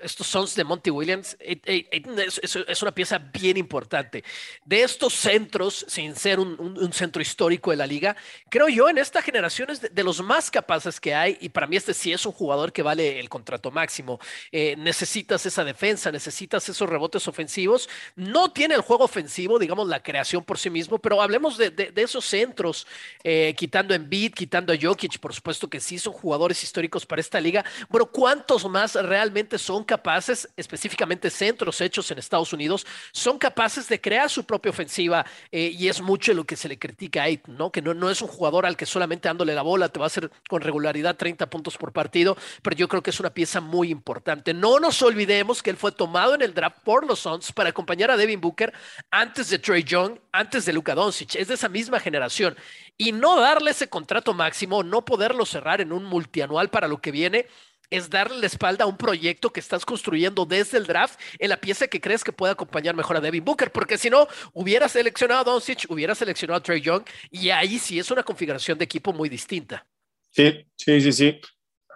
estos 0.00 0.26
sons 0.26 0.54
de 0.54 0.64
Monty 0.64 0.90
Williams 0.90 1.36
es, 1.40 2.82
una 2.82 2.92
pieza 2.92 3.18
bien 3.18 3.56
importante. 3.56 4.24
De 4.64 4.82
estos 4.82 5.12
centros, 5.14 5.84
sin 5.88 6.14
ser 6.16 6.38
un, 6.40 6.92
centro 6.92 7.20
histórico 7.20 7.70
de 7.70 7.76
la 7.76 7.86
liga, 7.86 8.16
creo 8.48 8.68
yo 8.68 8.88
en 8.88 8.98
esta 8.98 9.22
generación 9.22 9.70
es 9.70 9.80
de, 9.80 10.04
los 10.04 10.22
más 10.22 10.50
capaces 10.50 10.98
que 11.00 11.14
hay 11.14 11.36
y 11.40 11.50
para 11.50 11.66
mí 11.66 11.76
este 11.76 11.94
sí 11.94 12.12
es 12.12 12.24
un 12.24 12.32
jugador 12.32 12.72
que 12.72 12.82
vale 12.82 13.20
el 13.20 13.28
contrato 13.28 13.70
máximo. 13.70 14.18
Eh, 14.50 14.76
necesitas 14.78 15.44
esa 15.46 15.64
defensa, 15.64 16.10
necesitas 16.10 16.68
esos 16.68 16.88
rebotes 16.88 17.28
ofensivos. 17.28 17.88
No 18.16 18.50
tiene 18.52 18.74
el 18.74 18.80
juego 18.80 19.04
ofensivo, 19.04 19.58
digamos, 19.58 19.88
la 19.88 20.02
creación 20.02 20.44
por 20.44 20.58
sí 20.58 20.70
mismo, 20.70 20.98
pero 20.98 21.20
hablemos 21.20 21.58
de, 21.58 21.92
esos 21.96 22.24
centros, 22.24 22.86
eh, 23.22 23.54
quitando 23.56 23.94
en 23.94 24.08
beat, 24.08 24.32
quitando 24.32 24.72
a 24.72 24.76
Jokic, 24.80 25.18
por 25.18 25.34
supuesto 25.34 25.68
que 25.68 25.80
sí 25.80 25.98
son 25.98 26.14
jugadores 26.14 26.62
históricos 26.62 27.04
para 27.04 27.20
esta 27.20 27.40
liga, 27.40 27.64
pero 27.90 28.06
¿cuántos 28.06 28.68
más 28.68 28.94
realmente 28.94 29.39
son 29.58 29.84
capaces, 29.84 30.48
específicamente 30.56 31.30
centros 31.30 31.80
hechos 31.80 32.10
en 32.10 32.18
Estados 32.18 32.52
Unidos, 32.52 32.86
son 33.12 33.38
capaces 33.38 33.88
de 33.88 34.00
crear 34.00 34.28
su 34.28 34.44
propia 34.44 34.70
ofensiva 34.70 35.24
eh, 35.50 35.70
y 35.72 35.88
es 35.88 36.00
mucho 36.00 36.32
lo 36.34 36.44
que 36.44 36.56
se 36.56 36.68
le 36.68 36.78
critica 36.78 37.22
a 37.22 37.24
Ayton, 37.24 37.56
¿no? 37.56 37.70
Que 37.70 37.82
no, 37.82 37.94
no 37.94 38.10
es 38.10 38.22
un 38.22 38.28
jugador 38.28 38.66
al 38.66 38.76
que 38.76 38.86
solamente 38.86 39.28
dándole 39.28 39.54
la 39.54 39.62
bola 39.62 39.88
te 39.88 39.98
va 39.98 40.06
a 40.06 40.08
hacer 40.08 40.30
con 40.48 40.60
regularidad 40.60 41.16
30 41.16 41.48
puntos 41.48 41.76
por 41.76 41.92
partido, 41.92 42.36
pero 42.62 42.76
yo 42.76 42.88
creo 42.88 43.02
que 43.02 43.10
es 43.10 43.20
una 43.20 43.30
pieza 43.30 43.60
muy 43.60 43.90
importante. 43.90 44.54
No 44.54 44.80
nos 44.80 45.00
olvidemos 45.02 45.62
que 45.62 45.70
él 45.70 45.76
fue 45.76 45.92
tomado 45.92 46.34
en 46.34 46.42
el 46.42 46.54
draft 46.54 46.78
por 46.84 47.06
los 47.06 47.20
Suns 47.20 47.52
para 47.52 47.70
acompañar 47.70 48.10
a 48.10 48.16
Devin 48.16 48.40
Booker 48.40 48.72
antes 49.10 49.50
de 49.50 49.58
Trey 49.58 49.82
Young, 49.82 50.18
antes 50.32 50.64
de 50.64 50.72
Luka 50.72 50.94
Doncic, 50.94 51.36
es 51.36 51.48
de 51.48 51.54
esa 51.54 51.68
misma 51.68 52.00
generación 52.00 52.56
y 52.96 53.12
no 53.12 53.40
darle 53.40 53.70
ese 53.70 53.88
contrato 53.88 54.34
máximo, 54.34 54.82
no 54.82 55.04
poderlo 55.04 55.46
cerrar 55.46 55.80
en 55.80 55.90
un 55.90 56.04
multianual 56.04 56.68
para 56.68 56.86
lo 56.86 57.00
que 57.00 57.10
viene, 57.10 57.46
es 57.90 58.08
darle 58.08 58.38
la 58.38 58.46
espalda 58.46 58.84
a 58.84 58.88
un 58.88 58.96
proyecto 58.96 59.52
que 59.52 59.60
estás 59.60 59.84
construyendo 59.84 60.46
desde 60.46 60.78
el 60.78 60.86
draft 60.86 61.20
en 61.38 61.50
la 61.50 61.60
pieza 61.60 61.88
que 61.88 62.00
crees 62.00 62.24
que 62.24 62.32
puede 62.32 62.52
acompañar 62.52 62.94
mejor 62.94 63.16
a 63.16 63.20
Devin 63.20 63.44
Booker, 63.44 63.70
porque 63.72 63.98
si 63.98 64.08
no, 64.08 64.28
hubiera 64.52 64.88
seleccionado 64.88 65.40
a 65.40 65.44
Doncic, 65.44 65.86
hubiera 65.90 66.14
seleccionado 66.14 66.58
a 66.58 66.62
Trey 66.62 66.80
Young, 66.80 67.02
y 67.30 67.50
ahí 67.50 67.78
sí 67.78 67.98
es 67.98 68.10
una 68.10 68.22
configuración 68.22 68.78
de 68.78 68.84
equipo 68.84 69.12
muy 69.12 69.28
distinta. 69.28 69.86
Sí, 70.30 70.64
sí, 70.76 71.00
sí, 71.00 71.12
sí. 71.12 71.40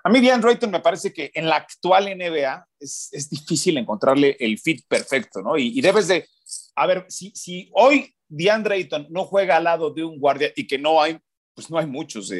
A 0.02 0.10
mí, 0.10 0.20
Diane 0.20 0.42
Rayton, 0.42 0.70
me 0.70 0.80
parece 0.80 1.12
que 1.12 1.30
en 1.32 1.48
la 1.48 1.56
actual 1.56 2.04
NBA 2.04 2.66
es, 2.78 3.08
es 3.12 3.30
difícil 3.30 3.78
encontrarle 3.78 4.36
el 4.38 4.58
fit 4.58 4.84
perfecto, 4.86 5.40
¿no? 5.40 5.56
Y, 5.56 5.80
debes 5.80 6.08
de, 6.08 6.28
a 6.74 6.86
ver, 6.86 7.06
si, 7.08 7.30
si 7.34 7.70
hoy 7.72 8.14
Diane 8.28 8.68
Rayton 8.68 9.06
no 9.08 9.24
juega 9.24 9.56
al 9.56 9.64
lado 9.64 9.90
de 9.90 10.04
un 10.04 10.18
guardia 10.18 10.52
y 10.54 10.66
que 10.66 10.76
no 10.76 11.00
hay, 11.00 11.18
pues 11.54 11.70
no 11.70 11.78
hay 11.78 11.86
muchos 11.86 12.30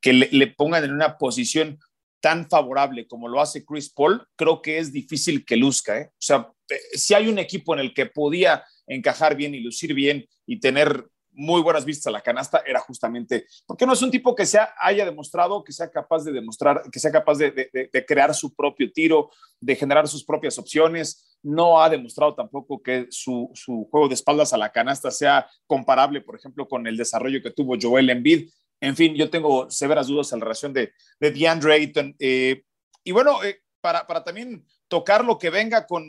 que 0.00 0.12
le, 0.12 0.28
le 0.30 0.46
pongan 0.48 0.84
en 0.84 0.92
una 0.92 1.18
posición 1.18 1.80
tan 2.24 2.48
favorable 2.48 3.06
como 3.06 3.28
lo 3.28 3.38
hace 3.38 3.66
Chris 3.66 3.90
Paul, 3.90 4.26
creo 4.34 4.62
que 4.62 4.78
es 4.78 4.90
difícil 4.90 5.44
que 5.44 5.58
luzca. 5.58 6.00
¿eh? 6.00 6.06
O 6.08 6.16
sea, 6.16 6.50
eh, 6.70 6.96
si 6.96 7.12
hay 7.12 7.28
un 7.28 7.38
equipo 7.38 7.74
en 7.74 7.80
el 7.80 7.92
que 7.92 8.06
podía 8.06 8.64
encajar 8.86 9.36
bien 9.36 9.54
y 9.54 9.60
lucir 9.60 9.92
bien 9.92 10.26
y 10.46 10.58
tener 10.58 11.04
muy 11.32 11.60
buenas 11.60 11.84
vistas 11.84 12.06
a 12.06 12.12
la 12.12 12.22
canasta, 12.22 12.62
era 12.64 12.80
justamente, 12.80 13.44
porque 13.66 13.84
no 13.84 13.92
es 13.92 14.00
un 14.00 14.10
tipo 14.10 14.34
que 14.34 14.46
sea, 14.46 14.72
haya 14.78 15.04
demostrado, 15.04 15.62
que 15.62 15.72
sea 15.72 15.90
capaz 15.90 16.24
de 16.24 16.32
demostrar, 16.32 16.84
que 16.90 16.98
sea 16.98 17.12
capaz 17.12 17.36
de, 17.36 17.50
de, 17.50 18.06
crear 18.06 18.34
su 18.34 18.54
propio 18.54 18.90
tiro, 18.90 19.30
de 19.60 19.76
generar 19.76 20.08
sus 20.08 20.24
propias 20.24 20.58
opciones. 20.58 21.36
No 21.42 21.82
ha 21.82 21.90
demostrado 21.90 22.34
tampoco 22.34 22.82
que 22.82 23.06
su, 23.10 23.50
su 23.52 23.86
juego 23.90 24.08
de 24.08 24.14
espaldas 24.14 24.54
a 24.54 24.56
la 24.56 24.72
canasta 24.72 25.10
sea 25.10 25.46
comparable, 25.66 26.22
por 26.22 26.36
ejemplo, 26.36 26.66
con 26.66 26.86
el 26.86 26.96
desarrollo 26.96 27.42
que 27.42 27.50
tuvo 27.50 27.76
Joel 27.78 28.08
Embiid. 28.08 28.48
En 28.84 28.96
fin, 28.96 29.14
yo 29.14 29.30
tengo 29.30 29.70
severas 29.70 30.06
dudas 30.06 30.32
en 30.32 30.40
la 30.40 30.44
relación 30.44 30.72
de, 30.72 30.92
de 31.18 31.30
DeAndre 31.30 31.74
Ayton. 31.74 32.14
Eh, 32.18 32.62
y 33.02 33.12
bueno, 33.12 33.42
eh, 33.42 33.62
para, 33.80 34.06
para, 34.06 34.22
también 34.22 34.64
tocar 34.88 35.24
lo 35.24 35.38
que 35.38 35.50
venga 35.50 35.86
con, 35.86 36.04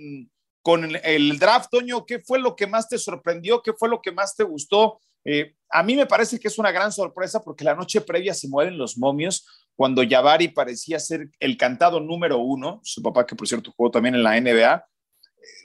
con 0.62 0.96
el 1.04 1.40
draft, 1.40 1.70
Toño, 1.72 2.06
¿qué 2.06 2.20
fue 2.20 2.40
lo 2.40 2.56
que 2.56 2.68
más 2.68 2.90
te 2.90 2.98
sorprendió? 2.98 3.62
¿Qué 3.62 3.74
fue 3.74 3.88
lo 3.88 4.02
que 4.02 4.12
más 4.12 4.36
te 4.36 4.44
gustó? 4.44 5.00
Eh, 5.24 5.56
a 5.70 5.84
mí 5.84 5.96
me 5.96 6.06
parece 6.06 6.40
que 6.40 6.48
es 6.48 6.60
una 6.60 6.72
gran 6.72 6.92
sorpresa 6.92 7.42
porque 7.42 7.64
la 7.64 7.76
noche 7.76 8.02
previa 8.02 8.34
se 8.34 8.48
mueren 8.48 8.78
los 8.78 8.98
momios 8.98 9.46
cuando 9.76 10.04
Jabari 10.08 10.50
parecía 10.50 11.00
ser 11.00 11.30
el 11.40 11.58
cantado 11.58 12.00
número 12.00 12.38
uno, 12.38 12.80
su 12.84 13.02
papá 13.02 13.26
que 13.26 13.36
por 13.36 13.48
cierto 13.48 13.74
jugó 13.76 13.92
también 13.92 14.16
en 14.16 14.24
la 14.24 14.40
NBA. 14.40 14.86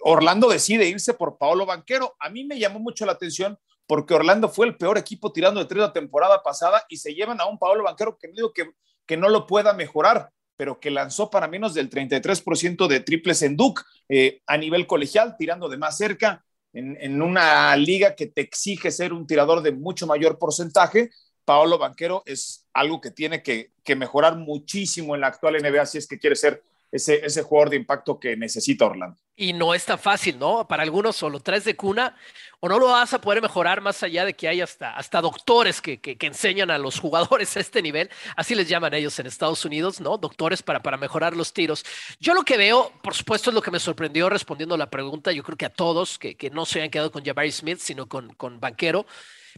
Orlando 0.03 0.49
decide 0.49 0.89
irse 0.89 1.15
por 1.15 1.39
Paolo 1.39 1.67
Banquero. 1.67 2.17
A 2.19 2.29
mí 2.29 2.45
me 2.45 2.59
llamó 2.59 2.81
mucho 2.81 3.07
la 3.07 3.13
atención 3.13 3.59
porque 3.91 4.15
Orlando 4.15 4.49
fue 4.49 4.69
el 4.69 4.77
peor 4.77 4.99
equipo 4.99 5.33
tirando 5.33 5.59
de 5.59 5.67
tres 5.67 5.81
la 5.81 5.93
temporada 5.93 6.45
pasada 6.45 6.85
y 6.89 6.99
se 6.99 7.13
llevan 7.13 7.41
a 7.41 7.47
un 7.47 7.59
Pablo 7.59 7.83
Banquero 7.83 8.17
que 8.17 8.29
no 8.29 8.35
digo 8.37 8.53
que, 8.53 8.71
que 9.05 9.17
no 9.17 9.29
lo 9.29 9.49
pueda 9.49 9.73
mejorar, 9.73 10.31
pero 10.57 10.79
que 10.79 10.93
lanzó 10.93 11.29
para 11.29 11.49
menos 11.49 11.75
del 11.75 11.91
33% 11.91 12.87
de 12.87 13.01
triples 13.01 13.43
en 13.43 13.57
Duke 13.57 13.83
eh, 14.09 14.43
a 14.47 14.57
nivel 14.59 14.87
colegial, 14.87 15.35
tirando 15.37 15.69
de 15.69 15.77
más 15.77 15.97
cerca, 15.97 16.45
en, 16.73 16.99
en, 17.01 17.21
una 17.21 17.75
liga 17.75 18.15
que 18.15 18.29
te 18.29 18.43
exige 18.43 18.93
ser 18.93 19.13
un 19.13 19.27
tirador 19.27 19.61
de 19.61 19.73
mucho 19.73 20.07
mayor 20.07 20.39
porcentaje. 20.39 21.11
Paolo 21.45 21.77
Banquero 21.77 22.23
es 22.27 22.69
algo 22.73 23.01
que 23.01 23.11
tiene 23.11 23.43
que, 23.43 23.73
que 23.83 23.97
mejorar 23.97 24.37
muchísimo 24.37 25.17
en 25.17 25.23
la 25.23 25.27
actual 25.27 25.61
NBA 25.61 25.85
si 25.87 25.99
es 25.99 26.07
que 26.07 26.21
quiere 26.21 26.37
ser 26.37 26.63
ese, 26.93 27.25
ese 27.25 27.43
jugador 27.43 27.71
de 27.71 27.77
impacto 27.77 28.19
que 28.19 28.37
necesita 28.37 28.87
Orlando. 28.87 29.17
Y 29.37 29.53
no 29.53 29.75
es 29.75 29.85
tan 29.85 29.99
fácil, 29.99 30.39
¿no? 30.39 30.67
Para 30.69 30.83
algunos 30.83 31.23
o 31.23 31.31
lo 31.31 31.41
traes 31.41 31.65
de 31.65 31.77
cuna 31.77 32.17
o 32.61 32.69
no 32.69 32.79
lo 32.79 32.89
vas 32.89 33.15
a 33.15 33.21
poder 33.21 33.41
mejorar 33.41 33.81
más 33.81 34.03
allá 34.03 34.25
de 34.25 34.35
que 34.35 34.47
hay 34.49 34.61
hasta, 34.61 34.95
hasta 34.95 35.21
doctores 35.23 35.81
que, 35.81 35.99
que, 35.99 36.19
enseñan 36.27 36.71
a 36.71 36.77
los 36.77 37.01
jugadores 37.01 37.57
a 37.57 37.61
este 37.61 37.81
nivel, 37.81 38.11
así 38.37 38.55
les 38.55 38.69
llaman 38.69 38.93
ellos 38.93 39.19
en 39.19 39.27
Estados 39.27 39.65
Unidos, 39.65 40.01
¿no? 40.01 40.19
Doctores 40.19 40.63
para, 40.63 40.83
para 40.83 40.99
mejorar 40.99 41.35
los 41.35 41.53
tiros. 41.55 41.85
Yo 42.19 42.35
lo 42.35 42.43
que 42.43 42.59
veo, 42.59 42.93
por 43.03 43.15
supuesto, 43.15 43.51
es 43.51 43.55
lo 43.55 43.63
que 43.63 43.71
me 43.71 43.81
sorprendió 43.81 44.29
respondiendo 44.29 44.75
a 44.75 44.79
la 44.79 44.91
pregunta, 44.91 45.33
yo 45.33 45.43
creo 45.43 45.57
que 45.57 45.67
a 45.67 45.73
todos, 45.73 46.19
que, 46.19 46.37
que 46.37 46.51
no 46.51 46.67
se 46.67 46.81
hayan 46.81 46.91
quedado 46.91 47.11
con 47.11 47.25
Jabari 47.25 47.51
Smith, 47.51 47.79
sino 47.79 48.09
con, 48.09 48.35
con 48.35 48.61
Banquero. 48.61 49.07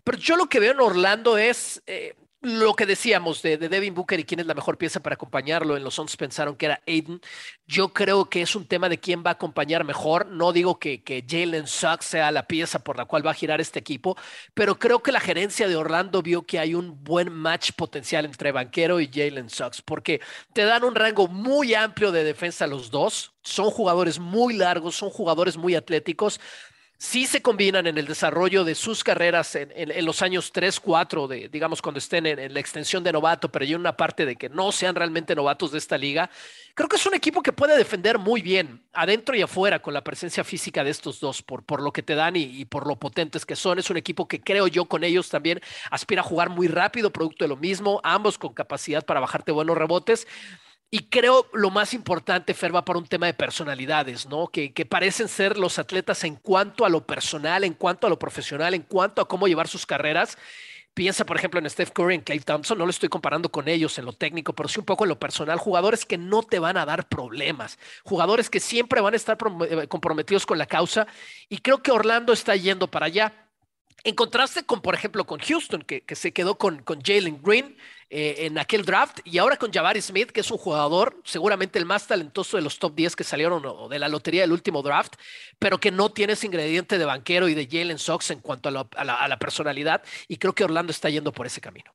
Pero 0.05 0.19
yo 0.19 0.37
lo 0.37 0.49
que 0.49 0.61
veo 0.61 0.73
en 0.73 0.81
Orlando 0.81 1.37
es, 1.39 1.83
eh, 1.87 2.15
lo 2.43 2.75
que 2.75 2.87
decíamos 2.87 3.41
de, 3.41 3.57
Devin 3.57 3.95
Booker 3.95 4.19
y 4.19 4.25
quién 4.25 4.41
es 4.41 4.47
la 4.47 4.55
mejor 4.55 4.77
pieza 4.77 5.01
para 5.01 5.15
acompañarlo, 5.15 5.77
en 5.77 5.85
los 5.85 5.95
Suns 5.95 6.17
pensaron 6.17 6.57
que 6.57 6.67
era 6.67 6.83
Aiden. 6.89 7.21
Yo 7.69 7.93
creo 7.93 8.29
que 8.29 8.43
es 8.43 8.57
un 8.57 8.67
tema 8.67 8.89
de 8.89 8.99
quién 8.99 9.23
va 9.25 9.31
a 9.31 9.35
acompañar 9.35 9.85
mejor. 9.85 10.27
No 10.27 10.53
digo 10.53 10.81
que, 10.81 11.05
que 11.05 11.25
Jalen 11.27 11.69
Suggs 11.69 12.05
sea 12.05 12.33
la 12.33 12.49
pieza 12.49 12.81
por 12.81 12.97
la 12.97 13.05
cual 13.05 13.25
va 13.25 13.31
a 13.31 13.35
girar 13.35 13.61
este 13.61 13.79
equipo, 13.79 14.17
pero 14.55 14.79
creo 14.79 15.03
que 15.05 15.13
la 15.13 15.21
gerencia 15.21 15.69
de 15.69 15.77
Orlando 15.77 16.21
vio 16.21 16.43
que 16.43 16.59
hay 16.59 16.75
un 16.75 17.05
buen 17.05 17.33
match 17.33 17.71
potencial 17.77 18.25
entre 18.25 18.51
Banquero 18.51 19.01
y 19.01 19.09
Jalen 19.13 19.49
Suggs, 19.49 19.81
porque 19.81 20.21
te 20.53 20.65
dan 20.65 20.83
un 20.83 20.97
rango 20.97 21.29
muy 21.29 21.75
amplio 21.75 22.11
de 22.11 22.25
defensa 22.25 22.67
los 22.67 22.91
dos. 22.91 23.33
Son 23.45 23.71
jugadores 23.71 24.19
muy 24.19 24.55
largos, 24.55 24.97
son 24.97 25.11
jugadores 25.11 25.57
muy 25.57 25.77
atléticos 25.77 26.41
sí 27.03 27.27
se 27.27 27.43
combinan 27.43 27.89
en 27.89 27.99
el 27.99 28.07
desarrollo 28.07 28.63
de 28.63 28.77
sus 28.77 29.03
carreras 29.03 29.57
en, 29.57 30.05
los 30.05 30.23
años 30.23 30.53
3, 30.53 30.79
4, 30.79 31.27
de, 31.27 31.49
digamos 31.49 31.83
cuando 31.83 31.99
estén 31.99 32.27
en, 32.27 32.55
la 32.55 32.61
extensión 32.61 33.03
de 33.03 33.13
novato, 33.13 33.51
pero 33.51 33.65
hay 33.65 33.75
una 33.75 33.97
parte 33.97 34.25
de 34.25 34.37
que 34.37 34.49
no 34.49 34.71
sean 34.71 34.95
realmente 34.95 35.35
novatos 35.35 35.73
de 35.73 35.79
esta 35.79 35.99
liga. 35.99 36.31
Creo 36.75 36.89
que 36.89 36.95
es 36.95 37.05
un 37.05 37.15
equipo 37.15 37.43
que 37.43 37.53
puede 37.53 37.77
defender 37.77 38.21
muy 38.21 38.41
bien, 38.41 38.85
adentro 38.93 39.35
y 39.35 39.43
afuera, 39.43 39.83
con 39.83 39.95
la 39.95 40.05
presencia 40.05 40.45
física 40.45 40.85
de 40.85 40.91
estos 40.91 41.19
dos, 41.19 41.43
por, 41.43 41.65
por 41.65 41.83
lo 41.83 41.93
que 41.93 42.05
te 42.05 42.15
dan 42.15 42.37
y, 42.37 42.45
y 42.45 42.67
por 42.67 42.87
lo 42.87 42.95
potentes 42.95 43.45
que 43.45 43.57
son. 43.57 43.81
Es 43.81 43.91
un 43.91 43.97
equipo 43.97 44.29
que 44.29 44.41
creo 44.41 44.69
yo 44.69 44.85
con 44.85 45.03
ellos 45.03 45.29
también 45.29 45.61
aspira 45.91 46.21
a 46.21 46.25
jugar 46.25 46.51
muy 46.51 46.69
rápido, 46.69 47.13
producto 47.13 47.45
de 47.45 47.49
lo 47.49 47.57
mismo, 47.57 48.01
ambos 48.05 48.39
con 48.39 48.55
capacidad 48.55 49.05
para 49.05 49.19
bajarte 49.19 49.51
buenos 49.51 49.77
rebotes. 49.77 50.29
Y 50.95 51.05
creo 51.05 51.47
lo 51.55 51.71
más 51.71 51.95
importante, 51.95 52.53
Fer, 52.53 52.75
va 52.75 52.85
por 52.85 52.99
un 52.99 53.07
tema 53.07 53.25
de 53.25 53.33
personalidades, 53.33 54.27
¿no? 54.27 54.49
Que, 54.49 54.75
que, 54.75 54.85
parecen 54.85 55.27
ser 55.27 55.57
los 55.57 55.79
atletas 55.79 56.23
en 56.23 56.37
cuanto 56.37 56.85
a 56.85 56.91
lo 56.91 57.07
personal, 57.07 57.65
en 57.65 57.73
cuanto 57.73 58.07
a 58.07 58.11
lo 58.11 58.19
profesional, 58.19 58.75
en 58.75 58.83
cuanto 58.83 59.23
a 59.23 59.27
cómo 59.27 59.49
llevar 59.49 59.69
sus 59.69 59.87
carreras. 59.87 60.37
Piensa, 60.93 61.25
por 61.25 61.39
ejemplo, 61.39 61.59
en 61.59 61.71
Steph 61.71 61.93
Curry, 61.93 62.17
en 62.17 62.21
Clay 62.21 62.41
Thompson, 62.41 62.77
no 62.77 62.85
lo 62.85 62.91
estoy 62.91 63.09
comparando 63.09 63.51
con 63.51 63.69
ellos 63.69 63.97
en 63.99 64.05
lo 64.05 64.13
técnico, 64.13 64.53
pero 64.53 64.69
sí 64.69 64.81
un 64.81 64.85
poco 64.85 65.05
en 65.05 65.09
lo 65.09 65.19
personal. 65.19 65.59
Jugadores 65.59 66.05
que 66.05 66.19
no 66.19 66.43
te 66.43 66.59
van 66.59 66.77
a 66.77 66.85
dar 66.85 67.09
problemas, 67.09 67.79
jugadores 68.05 68.51
que 68.51 68.61
siempre 68.61 69.01
van 69.01 69.15
a 69.15 69.17
estar 69.17 69.39
eh, 69.71 69.89
comprometidos 69.89 70.45
con 70.45 70.59
la 70.59 70.67
causa. 70.67 71.07
Y 71.49 71.57
creo 71.59 71.83
que 71.83 71.91
Orlando 71.91 72.35
está 72.35 72.55
yendo 72.55 72.89
para 72.89 73.07
allá. 73.07 73.42
En 74.05 74.17
contraste 74.17 74.65
con, 74.65 74.81
por 74.81 74.95
ejemplo, 74.95 75.25
con 75.25 75.39
Houston, 75.39 75.83
que, 75.83 76.03
se 76.17 76.33
quedó 76.33 76.59
con, 76.59 76.85
Jalen 76.85 77.41
Green 77.41 77.77
eh, 78.11 78.47
en 78.47 78.59
aquel 78.59 78.85
draft, 78.85 79.21
y 79.25 79.39
ahora 79.39 79.57
con 79.57 79.73
Jabari 79.73 80.03
Smith, 80.03 80.33
que 80.33 80.41
es 80.41 80.51
un 80.51 80.59
jugador 80.59 81.21
seguramente 81.25 81.79
el 81.79 81.87
más 81.87 82.09
talentoso 82.09 82.57
de 82.57 82.65
los 82.65 82.81
top 82.81 82.97
10 82.97 83.15
que 83.15 83.23
salieron 83.23 83.65
o 83.65 83.89
de 83.89 84.01
la 84.01 84.09
lotería 84.09 84.41
del 84.41 84.53
último 84.53 84.83
draft, 84.83 85.15
pero 85.59 85.79
que 85.79 85.93
no 85.93 86.11
tiene 86.11 86.33
ese 86.33 86.47
ingrediente 86.47 86.99
de 86.99 87.05
banquero 87.05 87.49
y 87.49 87.55
de 87.55 87.69
Jalen 87.71 87.99
Sox 87.99 88.33
en 88.33 88.41
cuanto 88.41 88.69
a, 88.69 88.73
la, 88.73 89.39
personalidad, 89.39 90.03
y 90.27 90.37
creo 90.37 90.53
que 90.53 90.65
Orlando 90.65 90.91
está 90.91 91.09
yendo 91.09 91.33
por 91.33 91.47
ese 91.47 91.61
camino. 91.61 91.93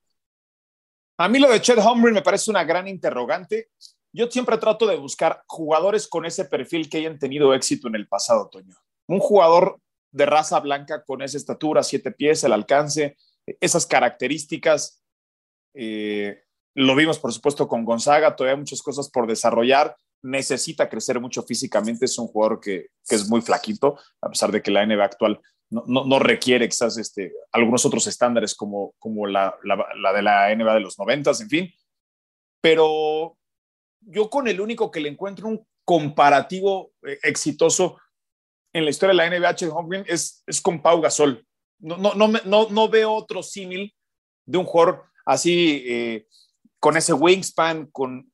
A 1.17 1.27
mí 1.27 1.39
lo 1.39 1.49
de 1.49 1.61
Chet 1.61 1.79
Holmgren 1.79 2.13
me 2.13 2.21
parece 2.21 2.49
una 2.49 2.63
gran 2.63 2.87
interrogante. 2.87 3.71
Yo 4.13 4.31
siempre 4.31 4.57
trato 4.57 4.87
de 4.87 4.95
buscar 4.95 5.43
jugadores 5.45 6.07
con 6.07 6.25
ese 6.25 6.45
perfil 6.45 6.89
que 6.89 6.99
hayan 6.99 7.19
tenido 7.19 7.53
éxito 7.53 7.89
en 7.89 7.95
el 7.95 8.07
pasado, 8.07 8.47
Toño. 8.49 8.75
un 9.07 9.19
jugador 9.19 9.79
de 10.17 10.25
raza 10.25 10.59
blanca 10.59 11.03
con 11.03 11.21
esa 11.21 11.37
estatura, 11.37 11.83
siete 11.83 12.11
pies, 12.11 12.43
el 12.43 12.53
alcance, 12.53 13.17
esas 13.61 13.85
características. 13.85 15.03
Eh, 15.73 16.43
lo 16.75 16.95
vimos, 16.95 17.19
por 17.19 17.31
supuesto, 17.31 17.67
con 17.67 17.85
Gonzaga, 17.85 18.35
todavía 18.35 18.53
hay 18.53 18.59
muchas 18.59 18.81
cosas 18.81 19.09
por 19.09 19.27
desarrollar. 19.27 19.95
Necesita 20.23 20.89
crecer 20.89 21.19
mucho 21.19 21.43
físicamente. 21.43 22.05
Es 22.05 22.17
un 22.17 22.27
jugador 22.27 22.59
que, 22.59 22.87
es 23.09 23.29
muy 23.29 23.41
flaquito, 23.41 23.97
a 24.21 24.29
pesar 24.29 24.51
de 24.51 24.61
que 24.61 24.71
la 24.71 24.85
NBA 24.85 25.03
actual 25.03 25.39
no, 25.69 26.19
requiere 26.19 26.69
quizás 26.69 26.97
este, 26.97 27.33
algunos 27.51 27.85
otros 27.85 28.07
estándares 28.07 28.55
como, 28.55 28.93
como 28.99 29.27
la, 29.27 29.55
de 29.63 30.21
la 30.21 30.55
NBA 30.55 30.73
de 30.75 30.79
los 30.79 30.97
noventas, 30.97 31.41
en 31.41 31.49
fin. 31.49 31.73
Pero 32.61 33.37
yo 34.01 34.29
con 34.29 34.47
el 34.47 34.61
único 34.61 34.89
que 34.89 34.99
le 34.99 35.09
encuentro 35.09 35.47
un 35.47 35.65
comparativo 35.83 36.91
eh, 37.05 37.19
exitoso 37.23 37.97
en 38.77 38.85
la 38.85 38.91
historia 38.91 39.11
de 39.11 39.29
la 39.29 39.39
NBA, 39.39 39.55
Chet 39.55 39.71
es, 40.05 40.43
es 40.45 40.61
con 40.61 40.81
Pau 40.81 41.01
Gasol. 41.01 41.43
No, 41.79 41.97
no, 41.97 42.13
no, 42.15 42.67
no, 42.69 42.89
veo 42.89 43.11
otro 43.11 43.41
símil 43.41 43.93
de 44.45 44.57
un 44.57 44.65
jugador 44.65 45.05
así, 45.25 45.83
eh, 45.87 46.27
con 46.79 46.95
ese 46.95 47.13
wingspan, 47.13 47.87
con 47.87 48.31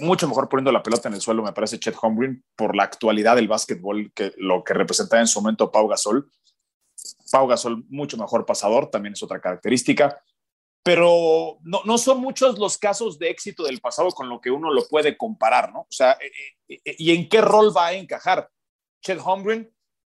mucho 0.00 0.28
mejor 0.28 0.48
poniendo 0.48 0.70
la 0.70 0.82
pelota 0.82 1.08
en 1.08 1.14
el 1.14 1.20
suelo, 1.20 1.42
me 1.42 1.52
parece 1.52 1.78
Chet 1.78 1.96
Holmgren, 2.00 2.44
por 2.56 2.76
la 2.76 2.84
actualidad 2.84 3.36
del 3.36 3.48
básquetbol, 3.48 4.12
que 4.14 4.32
lo 4.36 4.62
que 4.64 4.74
representaba 4.74 5.20
en 5.20 5.26
su 5.26 5.40
momento 5.40 5.70
Pau 5.70 5.88
Gasol. 5.88 6.30
Pau 7.32 7.46
Gasol, 7.46 7.84
mucho 7.88 8.18
mejor 8.18 8.44
pasador, 8.44 8.90
también 8.90 9.14
es 9.14 9.22
otra 9.22 9.40
característica. 9.40 10.22
Pero 10.82 11.58
no, 11.62 11.80
no 11.84 11.96
son 11.96 12.20
muchos 12.20 12.58
los 12.58 12.76
casos 12.76 13.18
de 13.18 13.30
éxito 13.30 13.64
del 13.64 13.80
pasado 13.80 14.10
con 14.10 14.28
lo 14.28 14.40
que 14.40 14.50
uno 14.50 14.72
lo 14.72 14.86
puede 14.88 15.16
comparar, 15.16 15.72
¿no? 15.72 15.80
O 15.80 15.86
sea, 15.90 16.12
eh, 16.12 16.78
eh, 16.84 16.96
¿y 16.98 17.14
en 17.14 17.28
qué 17.28 17.40
rol 17.40 17.74
va 17.74 17.88
a 17.88 17.92
encajar? 17.94 18.48
Chet 19.00 19.20
Holmgren, 19.24 19.70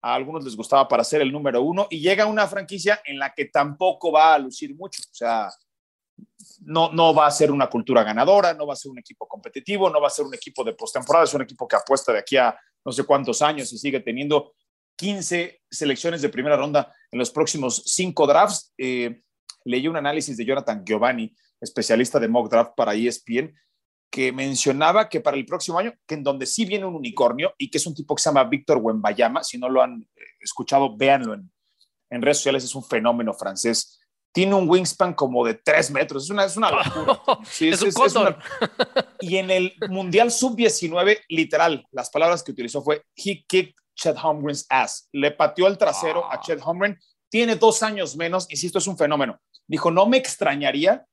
a 0.03 0.15
algunos 0.15 0.45
les 0.45 0.57
gustaba 0.57 0.89
para 0.89 1.05
ser 1.05 1.21
el 1.21 1.33
número 1.33 1.63
uno, 1.63 1.87
y 1.91 2.01
llega 2.01 2.27
una 2.27 2.47
franquicia 2.47 3.01
en 3.05 3.19
la 3.19 3.35
que 3.35 3.47
tampoco 3.47 4.13
va 4.13 4.35
a 4.35 4.39
lucir 4.39 4.75
mucho. 4.75 5.03
O 5.03 5.15
sea, 5.15 5.51
no, 6.61 6.93
no 6.93 7.15
va 7.15 7.27
a 7.27 7.31
ser 7.31 7.51
una 7.51 7.69
cultura 7.69 8.03
ganadora, 8.03 8.55
no 8.55 8.67
va 8.67 8.75
a 8.75 8.77
ser 8.77 8.91
un 8.91 8.99
equipo 8.99 9.27
competitivo, 9.27 9.91
no 9.91 10.01
va 10.01 10.09
a 10.09 10.11
ser 10.11 10.25
un 10.25 10.35
equipo 10.35 10.65
de 10.65 10.75
postemporada, 10.75 11.25
es 11.25 11.35
un 11.35 11.43
equipo 11.43 11.67
que 11.67 11.77
apuesta 11.77 12.13
de 12.13 12.19
aquí 12.19 12.37
a 12.37 12.59
no 12.85 12.93
sé 12.93 13.05
cuántos 13.05 13.43
años 13.43 13.73
y 13.73 13.79
sigue 13.79 14.01
teniendo 14.01 14.55
15 14.97 15.63
selecciones 15.71 16.23
de 16.23 16.29
primera 16.29 16.57
ronda 16.57 16.95
en 17.11 17.19
los 17.19 17.31
próximos 17.31 17.83
cinco 17.87 18.27
drafts. 18.27 18.73
Eh, 18.77 19.23
leí 19.65 19.89
un 19.89 19.97
análisis 19.97 20.37
de 20.37 20.45
Jonathan 20.45 20.85
Giovanni, 20.85 21.35
especialista 21.61 22.19
de 22.19 22.29
mock 22.29 22.51
draft 22.51 22.73
para 22.77 22.95
ESPN, 22.95 23.55
que 24.11 24.33
mencionaba 24.33 25.09
que 25.09 25.21
para 25.21 25.37
el 25.37 25.47
próximo 25.47 25.79
año, 25.79 25.95
que 26.07 26.17
en 26.17 26.25
donde 26.25 26.47
sí 26.47 26.65
viene 26.65 26.85
un 26.85 26.97
unicornio 26.97 27.55
y 27.57 27.71
que 27.71 27.79
es 27.79 27.87
un 27.87 27.95
tipo 27.95 28.15
que 28.15 28.23
se 28.23 28.29
llama 28.29 28.45
Víctor 28.45 28.79
Wembayama, 28.79 29.45
si 29.45 29.57
no 29.57 29.69
lo 29.69 29.83
han 29.83 30.03
eh, 30.17 30.21
escuchado, 30.41 30.97
véanlo 30.97 31.35
en, 31.35 31.51
en 32.11 32.23
redes 32.23 32.39
sociales, 32.39 32.65
es 32.65 32.75
un 32.75 32.85
fenómeno 32.85 33.33
francés. 33.33 34.01
Tiene 34.33 34.55
un 34.55 34.69
wingspan 34.69 35.15
como 35.15 35.45
de 35.45 35.55
tres 35.55 35.91
metros, 35.91 36.25
es 36.25 36.31
una, 36.31 36.45
es 36.45 36.57
una 36.57 36.71
locura. 36.85 37.21
es, 37.61 37.83
un 37.83 38.37
Y 39.21 39.37
en 39.37 39.51
el 39.51 39.75
Mundial 39.89 40.31
Sub-19, 40.31 41.21
literal, 41.29 41.87
las 41.93 42.11
palabras 42.11 42.43
que 42.43 42.53
utilizó 42.53 42.83
fue, 42.83 43.03
he 43.17 43.45
kicked 43.45 43.75
Chet 43.95 44.17
Holmgren's 44.17 44.67
ass. 44.71 45.09
Le 45.13 45.31
pateó 45.31 45.67
el 45.67 45.79
trasero 45.79 46.25
a 46.25 46.35
ah. 46.35 46.41
Chet 46.41 46.61
Holmgren. 46.65 46.99
Tiene 47.29 47.57
dos 47.57 47.83
años 47.83 48.17
menos, 48.17 48.47
insisto, 48.51 48.79
es 48.79 48.87
un 48.87 48.97
fenómeno. 48.97 49.39
Dijo, 49.67 49.91
no 49.91 50.07
me 50.07 50.17
extrañaría 50.17 51.07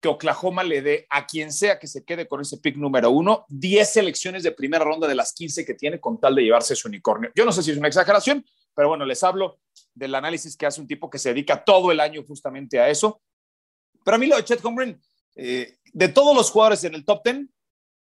que 0.00 0.08
Oklahoma 0.08 0.64
le 0.64 0.82
dé 0.82 1.06
a 1.10 1.26
quien 1.26 1.52
sea 1.52 1.78
que 1.78 1.86
se 1.86 2.04
quede 2.04 2.26
con 2.26 2.40
ese 2.40 2.56
pick 2.58 2.76
número 2.76 3.10
uno 3.10 3.44
10 3.48 3.92
selecciones 3.92 4.42
de 4.42 4.52
primera 4.52 4.84
ronda 4.84 5.06
de 5.06 5.14
las 5.14 5.32
15 5.34 5.64
que 5.64 5.74
tiene 5.74 6.00
con 6.00 6.18
tal 6.18 6.34
de 6.34 6.42
llevarse 6.42 6.74
su 6.74 6.88
unicornio. 6.88 7.30
Yo 7.34 7.44
no 7.44 7.52
sé 7.52 7.62
si 7.62 7.70
es 7.70 7.76
una 7.76 7.88
exageración, 7.88 8.44
pero 8.74 8.88
bueno, 8.88 9.04
les 9.04 9.22
hablo 9.22 9.60
del 9.94 10.14
análisis 10.14 10.56
que 10.56 10.66
hace 10.66 10.80
un 10.80 10.86
tipo 10.86 11.10
que 11.10 11.18
se 11.18 11.30
dedica 11.30 11.62
todo 11.62 11.92
el 11.92 12.00
año 12.00 12.24
justamente 12.24 12.80
a 12.80 12.88
eso. 12.88 13.20
Pero 14.04 14.14
a 14.14 14.18
mí 14.18 14.26
lo 14.26 14.36
de 14.36 14.44
Chet 14.44 14.64
Holmgren, 14.64 15.00
eh, 15.36 15.76
de 15.92 16.08
todos 16.08 16.34
los 16.34 16.50
jugadores 16.50 16.82
en 16.84 16.94
el 16.94 17.04
top 17.04 17.22
10, 17.24 17.46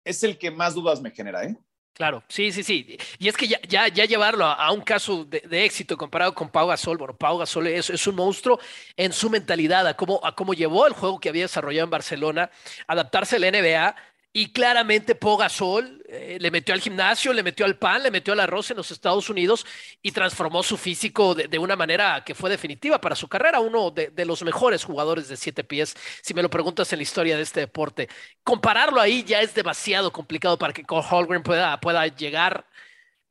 es 0.05 0.23
el 0.25 0.37
que 0.37 0.51
más 0.51 0.75
dudas 0.75 1.01
me 1.01 1.13
genera, 1.13 1.45
¿eh? 1.45 1.57
Claro, 1.95 2.25
sí, 2.27 2.51
sí, 2.51 2.65
sí. 2.65 2.99
Y 3.21 3.29
es 3.29 3.37
que 3.37 3.47
ya, 3.47 3.61
ya, 3.63 4.05
llevarlo 4.05 4.45
a, 4.45 4.73
un 4.73 4.81
caso 4.81 5.25
de, 5.25 5.65
éxito 5.65 5.97
comparado 5.97 6.35
con 6.35 6.49
Pau 6.49 6.67
Gasol, 6.67 6.99
bueno, 6.99 7.17
Pau 7.17 7.39
Gasol 7.39 7.69
es, 7.69 7.89
es, 7.89 8.07
un 8.09 8.17
monstruo 8.17 8.59
en 8.97 9.13
su 9.13 9.31
mentalidad, 9.31 9.87
a 9.87 9.95
cómo, 9.95 10.21
a 10.25 10.35
cómo 10.35 10.55
llevó 10.55 10.89
el 10.89 10.93
juego 10.93 11.21
que 11.21 11.29
había 11.29 11.43
desarrollado 11.43 11.85
en 11.85 11.91
Barcelona, 11.91 12.51
adaptarse 12.89 13.37
a 13.37 13.39
la 13.39 13.51
NBA 13.53 13.95
y 14.37 14.49
claramente 14.53 15.15
Pogasol 15.15 16.03
eh, 16.09 16.39
le 16.41 16.51
metió 16.51 16.75
al 16.75 16.81
gimnasio, 16.81 17.33
le 17.33 17.45
metió 17.45 17.65
al 17.65 17.79
pan, 17.79 18.03
le 18.03 18.11
metió 18.11 18.33
al 18.33 18.41
arroz 18.41 18.69
en 18.73 18.77
los 18.77 18.91
Estados 18.91 19.31
Unidos 19.31 19.65
y 20.03 20.11
transformó 20.11 20.65
su 20.65 20.77
físico 20.77 21.37
de, 21.37 21.57
una 21.57 21.77
manera 21.77 22.25
que 22.25 22.35
fue 22.35 22.51
definitiva 22.51 23.01
para 23.01 23.15
su 23.15 23.29
carrera. 23.29 23.61
Uno 23.61 23.93
de, 23.93 24.25
los 24.25 24.43
mejores 24.43 24.83
jugadores 24.83 25.29
de 25.29 25.37
siete 25.37 25.63
pies, 25.63 25.95
si 26.21 26.35
me 26.35 26.43
lo 26.43 26.51
preguntas 26.51 26.93
en 26.93 26.99
la 26.99 27.05
historia 27.05 27.37
de 27.37 27.45
este 27.45 27.61
deporte. 27.61 28.09
Compararlo 28.43 29.01
ahí 29.01 29.23
ya 29.23 29.41
es 29.41 29.55
demasiado 29.55 30.13
complicado 30.13 30.59
para 30.59 30.73
que 30.73 30.83
Cole 30.83 31.07
Holgren 31.09 31.45
pueda, 31.45 31.79
pueda 31.81 32.05
llegar 32.09 32.67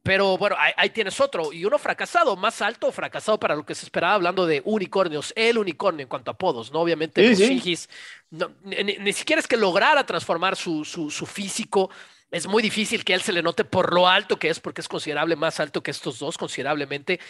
pero 0.03 0.37
bueno, 0.37 0.57
ahí, 0.59 0.89
tienes 0.89 1.21
otro. 1.21 1.53
Y 1.53 1.63
uno 1.63 1.79
fracasado, 1.79 2.35
más 2.35 2.61
alto 2.61 2.91
fracasado 2.91 3.39
para 3.39 3.55
lo 3.55 3.65
que 3.65 3.73
se 3.73 3.85
esperaba, 3.85 4.15
hablando 4.15 4.45
de 4.45 4.61
unicornios. 4.65 5.31
El 5.33 5.57
unicornio 5.57 6.03
en 6.03 6.09
cuanto 6.09 6.29
a 6.29 6.33
apodos, 6.33 6.73
¿no? 6.73 6.81
Obviamente, 6.81 7.21
ni, 7.31 9.13
siquiera 9.13 9.39
es 9.39 9.47
que 9.47 9.55
lograra 9.55 10.05
transformar 10.05 10.57
su, 10.57 10.83
su, 10.83 11.25
físico. 11.25 11.89
Es 12.29 12.47
muy 12.47 12.61
difícil 12.61 13.05
que 13.05 13.13
él 13.13 13.21
se 13.21 13.31
le 13.31 13.41
note 13.41 13.63
por 13.63 13.93
lo 13.93 14.09
alto 14.09 14.37
que 14.37 14.49
es, 14.49 14.59
porque 14.59 14.81
es 14.81 14.89
considerable 14.89 15.37
más 15.37 15.61
alto 15.61 15.81
que 15.81 15.91
estos 15.91 16.19
dos, 16.19 16.37
considerablemente. 16.37 17.21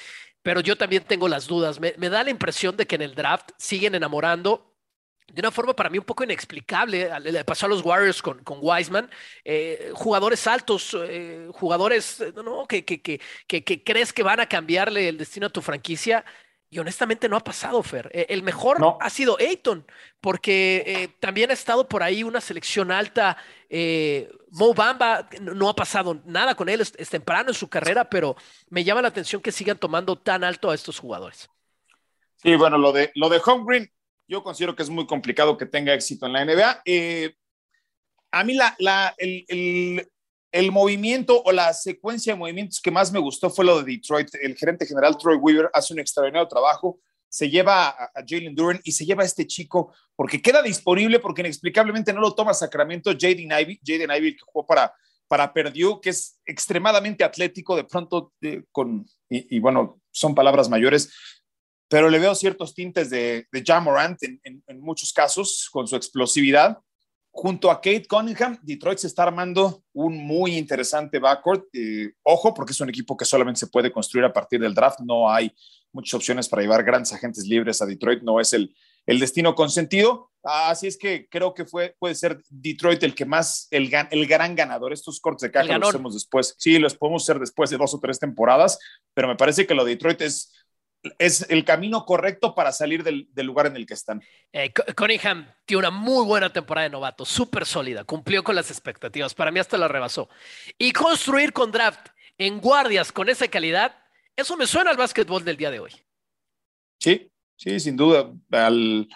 Pero 0.41 0.59
yo 0.59 0.75
también 0.75 1.03
tengo 1.03 1.27
las 1.27 1.45
dudas. 1.45 1.79
me 1.79 2.09
da 2.09 2.23
la 2.23 2.31
impresión 2.31 2.75
de 2.75 2.87
que 2.87 2.95
en 2.95 3.03
el 3.03 3.13
draft 3.13 3.51
siguen 3.57 3.93
enamorando 3.93 4.72
de 5.31 5.41
una 5.41 5.51
forma 5.51 5.75
para 5.75 5.89
mí 5.89 5.97
un 5.97 6.03
poco 6.05 6.23
inexplicable. 6.23 7.09
Le 7.19 7.43
pasó 7.43 7.65
a 7.65 7.69
los 7.69 7.83
Warriors 7.83 8.21
con, 8.21 8.43
con 8.43 8.59
Wiseman. 8.61 9.09
Eh, 9.43 9.91
jugadores 9.93 10.45
altos, 10.47 10.95
eh, 11.07 11.47
jugadores 11.53 12.21
eh, 12.21 12.33
¿no? 12.35 12.67
que, 12.67 12.85
que, 12.85 13.01
que, 13.01 13.19
que, 13.47 13.83
crees 13.83 14.13
que 14.13 14.23
van 14.23 14.39
a 14.39 14.47
cambiarle 14.47 15.09
el 15.09 15.17
destino 15.17 15.47
a 15.47 15.49
tu 15.49 15.61
franquicia. 15.61 16.23
Y 16.69 16.79
honestamente 16.79 17.29
no 17.29 17.37
ha 17.37 17.43
pasado, 17.43 17.83
Fer. 17.83 18.09
el 18.11 18.41
mejor 18.41 18.77
ha 18.99 19.09
sido 19.11 19.37
Ayton, 19.39 19.85
porque 20.19 21.11
también 21.19 21.51
ha 21.51 21.53
estado 21.53 21.87
por 21.87 22.01
ahí 22.01 22.23
una 22.23 22.41
selección 22.41 22.89
alta. 22.89 23.37
Mo 24.49 24.73
Bamba 24.73 25.29
no 25.39 25.69
ha 25.69 25.75
pasado 25.75 26.19
nada 26.25 26.55
con 26.55 26.69
él, 26.69 26.81
es, 26.81 27.09
temprano 27.09 27.49
en 27.49 27.53
su 27.53 27.69
carrera, 27.69 28.09
pero 28.09 28.35
me 28.71 28.83
llama 28.83 29.03
la 29.03 29.09
atención 29.09 29.39
que 29.39 29.51
sigan 29.51 29.77
tomando 29.77 30.15
tan 30.15 30.43
alto 30.43 30.71
a 30.71 30.73
estos 30.73 30.97
jugadores. 30.97 31.47
Sí, 32.37 32.55
bueno, 32.55 32.79
lo 32.79 32.91
de, 32.91 33.11
lo 33.13 33.29
de 33.29 33.39
Home 33.45 33.65
Green 33.67 33.91
yo 34.27 34.43
considero 34.43 34.75
que 34.75 34.83
es 34.83 34.89
muy 34.89 35.05
complicado 35.05 35.57
que 35.57 35.65
tenga 35.65 35.93
éxito 35.93 36.25
en 36.25 36.33
la 36.33 36.45
NBA. 36.45 36.81
Eh, 36.85 37.35
a 38.31 38.43
mí 38.43 38.55
la, 38.55 39.13
el, 39.17 40.07
el, 40.51 40.71
movimiento 40.71 41.41
o 41.43 41.51
la 41.51 41.73
secuencia 41.73 42.33
de 42.33 42.39
movimientos 42.39 42.81
que 42.81 42.91
más 42.91 43.11
me 43.11 43.19
gustó 43.19 43.49
fue 43.49 43.65
lo 43.65 43.81
de 43.81 43.91
Detroit. 43.91 44.29
El 44.41 44.55
gerente 44.55 44.85
general 44.85 45.17
Troy 45.17 45.37
Weaver 45.37 45.69
hace 45.73 45.93
un 45.93 45.99
extraordinario 45.99 46.47
trabajo, 46.47 46.99
se 47.29 47.49
lleva 47.49 47.89
a, 47.89 48.11
Jalen 48.27 48.55
Duran 48.55 48.79
y 48.83 48.91
se 48.91 49.05
lleva 49.05 49.23
a 49.23 49.25
este 49.25 49.45
chico 49.45 49.93
porque 50.15 50.41
queda 50.41 50.61
disponible, 50.61 51.19
porque 51.19 51.41
inexplicablemente 51.41 52.13
no 52.13 52.21
lo 52.21 52.33
toma 52.33 52.53
Sacramento, 52.53 53.11
Jaden 53.11 53.51
Ivy, 53.51 53.79
Jaden 53.85 54.11
Ivy 54.11 54.35
que 54.35 54.43
jugó 54.45 54.65
para, 54.65 54.93
para 55.27 55.51
Purdue, 55.53 55.99
que 56.01 56.11
es 56.11 56.39
extremadamente 56.45 57.23
atlético, 57.23 57.75
de 57.75 57.83
pronto 57.83 58.33
con, 58.71 59.05
y, 59.29 59.57
y 59.57 59.59
bueno, 59.59 59.99
son 60.11 60.35
palabras 60.35 60.69
mayores, 60.69 61.11
pero 61.93 62.09
le 62.09 62.17
veo 62.17 62.33
ciertos 62.33 62.73
tintes 62.73 63.11
de, 63.11 63.45
de 63.51 63.63
John 63.63 63.83
Morant 63.83 64.17
en, 64.23 64.41
en, 64.43 64.81
muchos 64.81 65.13
casos 65.13 65.69
con 65.71 65.87
su 65.87 65.95
explosividad. 65.95 66.79
Junto 67.29 67.69
a 67.69 67.75
Kate 67.75 68.07
Cunningham, 68.09 68.57
Detroit 68.63 68.97
se 68.97 69.05
está 69.05 69.21
armando 69.21 69.83
un 69.93 70.17
muy 70.17 70.57
interesante 70.57 71.19
backcourt. 71.19 71.65
Eh, 71.71 72.13
ojo, 72.23 72.51
porque 72.51 72.71
es 72.71 72.81
un 72.81 72.89
equipo 72.89 73.15
que 73.15 73.25
solamente 73.25 73.59
se 73.59 73.67
puede 73.67 73.91
construir 73.91 74.25
a 74.25 74.33
partir 74.33 74.59
del 74.59 74.73
draft. 74.73 75.01
No 75.01 75.31
hay 75.31 75.53
muchas 75.91 76.15
opciones 76.15 76.49
para 76.49 76.63
llevar 76.63 76.83
grandes 76.83 77.13
agentes 77.13 77.45
libres 77.45 77.79
a 77.79 77.85
Detroit. 77.85 78.23
No 78.23 78.39
es 78.39 78.53
el, 78.53 78.75
el 79.05 79.19
destino 79.19 79.53
consentido. 79.53 80.31
Así 80.41 80.87
es 80.87 80.97
que 80.97 81.27
creo 81.29 81.53
que 81.53 81.65
fue, 81.65 81.95
puede 81.99 82.15
ser 82.15 82.41
Detroit 82.49 83.03
el 83.03 83.13
que 83.13 83.25
más, 83.25 83.67
el, 83.69 83.93
el 84.09 84.25
gran 84.25 84.55
ganador. 84.55 84.93
Estos 84.93 85.19
cortes 85.19 85.43
de 85.43 85.51
caja 85.51 85.77
los 85.77 85.89
hacemos 85.89 86.15
después. 86.15 86.55
Sí, 86.57 86.79
los 86.79 86.95
podemos 86.95 87.21
hacer 87.21 87.39
después 87.39 87.69
de 87.69 87.77
dos 87.77 87.93
o 87.93 87.99
tres 87.99 88.17
temporadas, 88.17 88.79
pero 89.13 89.27
me 89.27 89.35
parece 89.35 89.67
que 89.67 89.75
lo 89.75 89.85
de 89.85 89.91
Detroit 89.91 90.21
es 90.21 90.51
es 91.17 91.45
el 91.49 91.65
camino 91.65 92.05
correcto 92.05 92.55
para 92.55 92.71
salir 92.71 93.03
del, 93.03 93.27
lugar 93.35 93.67
en 93.67 93.75
el 93.75 93.85
que 93.85 93.93
están. 93.93 94.21
Eh, 94.51 94.71
Cunningham 94.95 95.47
tiene 95.65 95.79
una 95.79 95.91
muy 95.91 96.25
buena 96.25 96.51
temporada 96.51 96.85
de 96.85 96.91
novato, 96.91 97.25
súper 97.25 97.65
sólida, 97.65 98.03
cumplió 98.03 98.43
con 98.43 98.55
las 98.55 98.71
expectativas, 98.71 99.33
para 99.33 99.51
mí 99.51 99.59
hasta 99.59 99.77
la 99.77 99.87
rebasó. 99.87 100.29
Y 100.77 100.91
construir 100.91 101.53
con 101.53 101.71
draft 101.71 102.09
en 102.37 102.59
guardias 102.59 103.11
con 103.11 103.29
esa 103.29 103.47
calidad, 103.47 103.95
eso 104.35 104.57
me 104.57 104.67
suena 104.67 104.91
al 104.91 104.97
básquetbol 104.97 105.43
del 105.43 105.57
día 105.57 105.71
de 105.71 105.79
hoy. 105.79 105.91
Sí, 106.99 107.29
sí, 107.55 107.79
sin 107.79 107.97
duda, 107.97 108.31
al, 108.51 109.07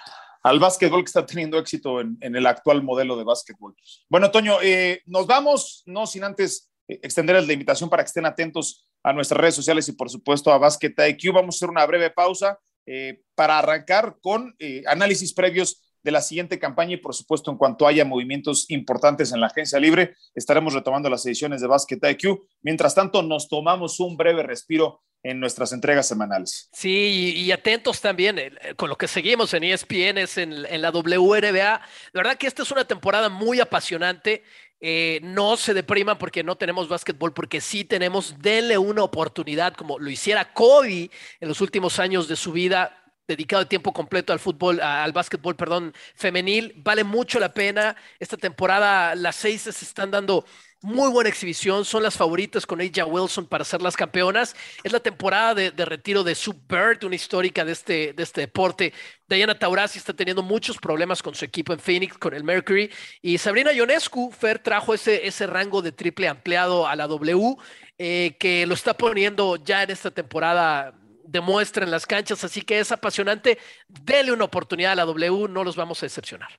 al 0.44 0.60
básquetbol 0.60 1.04
que 1.04 1.08
está 1.08 1.26
teniendo 1.26 1.58
éxito 1.58 2.02
en, 2.02 2.18
el 2.22 2.46
actual 2.46 2.84
modelo 2.84 3.18
de 3.18 3.24
básquetbol. 3.24 3.76
Bueno, 4.10 4.32
Toño, 4.32 4.62
eh, 4.62 5.02
nos 5.06 5.28
vamos, 5.28 5.84
no 5.86 6.06
sin 6.06 6.24
antes 6.24 6.72
eh, 6.88 7.00
extenderles 7.02 7.48
la 7.48 7.54
invitación 7.54 7.90
para 7.90 8.04
que 8.04 8.08
estén 8.08 8.26
atentos 8.26 8.87
a 9.08 9.14
nuestras 9.14 9.40
redes 9.40 9.56
sociales 9.56 9.88
y 9.88 9.94
por 9.94 10.10
supuesto 10.10 10.52
a 10.52 10.58
Basket 10.58 10.94
IQ. 10.98 11.34
Vamos 11.34 11.56
a 11.56 11.58
hacer 11.58 11.70
una 11.70 11.86
breve 11.86 12.10
pausa 12.10 12.60
eh, 12.86 13.22
para 13.36 13.58
arrancar 13.58 14.18
con 14.22 14.54
eh, 14.60 14.84
análisis 14.86 15.34
previos 15.34 15.82
de 16.04 16.12
la 16.12 16.22
siguiente 16.22 16.60
campaña 16.60 16.96
y 16.96 16.98
por 16.98 17.16
supuesto 17.16 17.50
en 17.50 17.58
cuanto 17.58 17.88
haya 17.88 18.04
movimientos 18.04 18.70
importantes 18.70 19.32
en 19.32 19.40
la 19.40 19.48
agencia 19.48 19.80
libre, 19.80 20.14
estaremos 20.36 20.74
retomando 20.74 21.10
las 21.10 21.26
ediciones 21.26 21.62
de 21.62 21.68
Basket 21.68 22.00
IQ. 22.02 22.48
Mientras 22.62 22.96
tanto, 22.96 23.24
nos 23.24 23.48
tomamos 23.48 24.02
un 24.02 24.18
breve 24.18 24.44
respiro 24.44 25.02
en 25.24 25.40
nuestras 25.40 25.72
entregas 25.72 26.08
semanales. 26.08 26.70
Sí, 26.74 27.34
y, 27.36 27.52
atentos 27.52 28.02
también 28.02 28.38
eh, 28.40 28.52
con 28.76 28.90
lo 28.90 28.98
que 28.98 29.08
seguimos 29.08 29.54
en 29.54 29.64
ESPN, 29.64 30.18
es 30.18 30.38
en, 30.38 30.66
en 30.66 30.82
la 30.82 30.92
WRBA. 30.92 31.82
La 32.12 32.22
verdad 32.22 32.38
que 32.38 32.48
esta 32.48 32.64
es 32.64 32.72
una 32.72 32.86
temporada 32.86 33.30
muy 33.30 33.60
apasionante. 33.62 34.44
Eh, 34.80 35.20
no 35.24 35.58
se 35.58 35.74
depriman 35.74 36.18
porque 36.18 36.44
no 36.44 36.56
tenemos 36.56 36.88
básquetbol, 36.88 37.34
porque 37.34 37.62
sí 37.62 37.84
tenemos, 37.84 38.36
denle 38.40 38.78
una 38.78 39.04
oportunidad 39.04 39.74
como 39.74 39.98
lo 39.98 40.10
hiciera 40.10 40.54
Kobe 40.54 41.10
en 41.40 41.48
los 41.48 41.62
últimos 41.62 41.98
años 42.00 42.28
de 42.28 42.36
su 42.36 42.52
vida, 42.52 43.04
dedicado 43.28 43.64
de 43.64 43.70
tiempo 43.70 43.92
completo 43.92 44.34
al 44.34 44.40
fútbol, 44.40 44.80
al 44.80 45.12
básquetbol, 45.12 45.56
perdón, 45.56 45.94
femenil. 46.16 46.74
Vale 46.78 47.04
mucho 47.04 47.40
la 47.40 47.54
pena. 47.54 47.96
Esta 48.20 48.38
temporada 48.38 49.16
las 49.16 49.36
seis 49.36 49.64
se 49.64 49.70
están 49.70 50.12
dando 50.12 50.46
muy 50.82 51.10
buena 51.10 51.30
exhibición, 51.30 51.86
son 51.86 52.04
las 52.04 52.16
favoritas 52.16 52.66
con 52.66 52.82
Aja 52.82 53.06
Wilson 53.06 53.48
para 53.48 53.66
ser 53.66 53.82
las 53.82 53.96
campeonas. 53.96 54.56
Es 54.84 54.92
la 54.92 55.00
temporada 55.00 55.56
de, 55.56 55.86
retiro 55.86 56.24
de 56.24 56.36
Sue 56.36 56.56
Bird, 56.68 57.04
una 57.04 57.16
histórica 57.16 57.66
de 57.66 57.72
este, 57.72 58.14
de 58.14 58.24
este 58.24 58.42
deporte. 58.42 58.94
Diana 59.28 59.58
Taurasi 59.58 59.98
está 59.98 60.14
teniendo 60.14 60.44
muchos 60.44 60.78
problemas 60.78 61.24
con 61.24 61.34
su 61.34 61.46
equipo 61.46 61.74
en 61.74 61.80
Phoenix, 61.80 62.18
con 62.18 62.34
el 62.34 62.44
Mercury. 62.44 62.92
Y 63.22 63.38
Sabrina 63.38 63.74
Ionescu, 63.74 64.32
Fer, 64.32 64.60
trajo 64.60 64.94
ese, 64.94 65.26
ese 65.26 65.48
rango 65.48 65.82
de 65.82 65.92
triple 65.92 66.28
ampliado 66.28 66.88
a 66.88 66.96
la 66.96 67.08
W, 67.08 67.56
eh, 67.98 68.38
que 68.40 68.66
lo 68.68 68.76
está 68.76 68.96
poniendo 68.96 69.56
ya 69.56 69.84
en 69.84 69.92
esta 69.92 70.12
temporada 70.12 70.94
demuestra 71.24 71.84
en 71.84 71.92
las 71.92 72.06
canchas, 72.06 72.44
así 72.44 72.62
que 72.62 72.80
es 72.80 72.92
apasionante. 72.92 73.58
Dele 73.88 74.32
una 74.32 74.46
oportunidad 74.46 74.94
a 74.94 74.96
la 74.96 75.06
W, 75.06 75.48
no 75.50 75.64
los 75.64 75.76
vamos 75.76 76.02
a 76.02 76.06
decepcionar. 76.06 76.50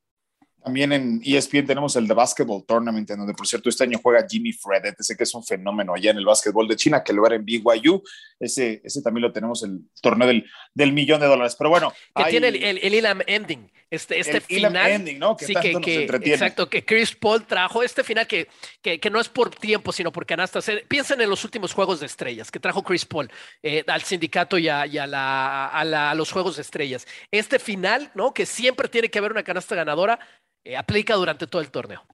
También 0.62 0.92
en 0.92 1.21
ESPN 1.25 1.66
tenemos 1.66 1.97
el 1.97 2.07
The 2.07 2.14
Basketball 2.14 2.64
Tournament, 2.66 3.09
en 3.11 3.18
donde 3.18 3.35
por 3.35 3.47
cierto 3.47 3.68
este 3.68 3.85
año 3.85 3.99
juega 4.03 4.27
Jimmy 4.29 4.53
Fredette, 4.53 5.01
ese 5.01 5.16
que 5.16 5.23
es 5.23 5.35
un 5.35 5.44
fenómeno 5.44 5.94
allá 5.94 6.11
en 6.11 6.18
el 6.18 6.25
básquetbol 6.25 6.66
de 6.68 6.77
China, 6.77 7.03
que 7.03 7.12
lo 7.12 7.27
era 7.27 7.37
en 7.37 7.44
BYU. 7.44 8.03
Ese, 8.38 8.81
ese 8.85 9.03
también 9.03 9.23
lo 9.23 9.33
tenemos, 9.33 9.62
el 9.62 9.81
torneo 10.03 10.27
del, 10.27 10.44
del 10.75 10.92
millón 10.92 11.21
de 11.21 11.27
dólares. 11.27 11.55
Pero 11.57 11.71
bueno. 11.71 11.92
Que 12.14 12.25
tiene 12.25 12.49
el, 12.49 12.57
el, 12.57 12.94
el, 12.94 13.23
Ending, 13.27 13.71
este, 13.90 14.18
este 14.20 14.40
final. 14.40 14.90
Ending, 14.90 15.18
¿no? 15.18 15.37
Que 15.37 15.46
sí, 15.46 15.55
que, 15.55 15.81
que 15.81 16.05
exacto, 16.05 16.68
que 16.68 16.85
Chris 16.85 17.14
Paul 17.14 17.46
trajo 17.46 17.83
este 17.83 18.05
final 18.05 18.27
que, 18.27 18.48
que, 18.83 19.01
que, 19.01 19.11
no 19.11 19.20
es 19.20 19.29
por 19.29 19.51
tiempo, 19.51 19.92
sino 19.92 20.12
por 20.12 20.27
canastas. 20.27 20.68
Eh, 20.68 20.85
piensen 20.88 21.20
en 21.20 21.31
los 21.31 21.44
últimos 21.44 21.72
Juegos 21.72 22.01
de 22.01 22.07
Estrellas 22.07 22.51
que 22.51 22.61
trajo 22.61 22.83
Chris 22.83 23.05
Paul 23.05 23.31
eh, 23.62 23.85
al 23.87 24.03
sindicato 24.03 24.59
y, 24.59 24.68
a, 24.68 24.87
y 24.87 24.98
a, 24.98 25.07
la, 25.07 25.68
a, 25.68 25.85
la, 25.85 26.11
a 26.11 26.14
los 26.14 26.31
Juegos 26.31 26.57
de 26.57 26.62
Estrellas. 26.62 27.07
Este 27.31 27.59
final, 27.59 28.11
¿no? 28.14 28.35
Que 28.35 28.46
siempre 28.46 28.88
tiene 28.88 29.09
que 29.09 29.18
haber 29.18 29.33
una 29.33 29.42
canasta 29.42 29.74
ganadora 29.74 30.18
eh, 30.64 30.77
aplica 30.77 31.14
durante 31.14 31.46
todo 31.46 31.62
el 31.62 31.70
torneo. 31.70 32.05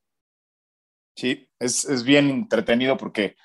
Sí, 1.16 1.48
es, 1.58 1.84
es 1.84 2.04
bien 2.04 2.30
entretenido 2.30 2.96
porque 2.96 3.36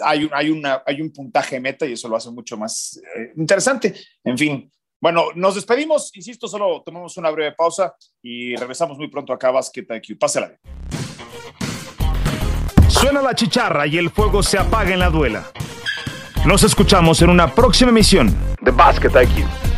hay 0.00 0.24
un, 0.24 0.30
hay, 0.32 0.50
una, 0.50 0.82
hay 0.86 1.00
un 1.00 1.12
puntaje 1.12 1.58
meta 1.60 1.86
y 1.86 1.92
eso 1.92 2.08
lo 2.08 2.16
hace 2.16 2.30
mucho 2.30 2.56
más 2.56 3.00
eh, 3.16 3.32
interesante. 3.36 3.94
En 4.22 4.36
fin, 4.36 4.72
bueno, 5.06 5.26
nos 5.36 5.54
despedimos. 5.54 6.10
Insisto, 6.16 6.48
solo 6.48 6.82
tomamos 6.84 7.16
una 7.16 7.30
breve 7.30 7.52
pausa 7.52 7.94
y 8.20 8.56
regresamos 8.56 8.98
muy 8.98 9.06
pronto 9.06 9.32
acá 9.32 9.50
a 9.50 9.52
Basket 9.52 9.86
IQ. 9.88 10.18
Pásela. 10.18 10.50
Suena 12.88 13.22
la 13.22 13.32
chicharra 13.32 13.86
y 13.86 13.98
el 13.98 14.10
fuego 14.10 14.42
se 14.42 14.58
apaga 14.58 14.92
en 14.92 14.98
la 14.98 15.08
duela. 15.08 15.46
Nos 16.44 16.64
escuchamos 16.64 17.22
en 17.22 17.30
una 17.30 17.54
próxima 17.54 17.90
emisión 17.90 18.36
de 18.60 18.72
Basket 18.72 19.12
IQ. 19.22 19.75